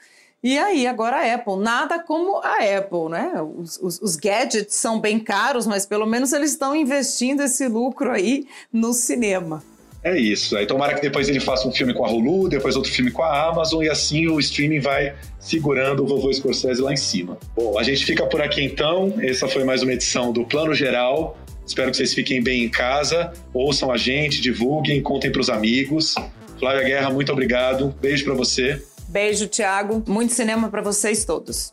[0.42, 1.56] E aí, agora a Apple.
[1.56, 3.32] Nada como a Apple, né?
[3.56, 8.10] Os, os, os, gadgets são bem caros, mas pelo menos eles estão investindo esse lucro
[8.10, 9.62] aí no cinema.
[10.04, 10.54] É isso.
[10.56, 13.22] Aí tomara que depois ele faça um filme com a Hulu, depois outro filme com
[13.22, 17.38] a Amazon e assim o streaming vai segurando o vovô Scorsese lá em cima.
[17.56, 19.14] Bom, a gente fica por aqui então.
[19.22, 21.38] Essa foi mais uma edição do Plano Geral.
[21.66, 26.14] Espero que vocês fiquem bem em casa, ouçam a gente, divulguem, contem para os amigos.
[26.58, 27.94] Flávia Guerra, muito obrigado.
[27.98, 28.82] Beijo para você.
[29.08, 30.04] Beijo, Thiago.
[30.06, 31.72] Muito cinema para vocês todos.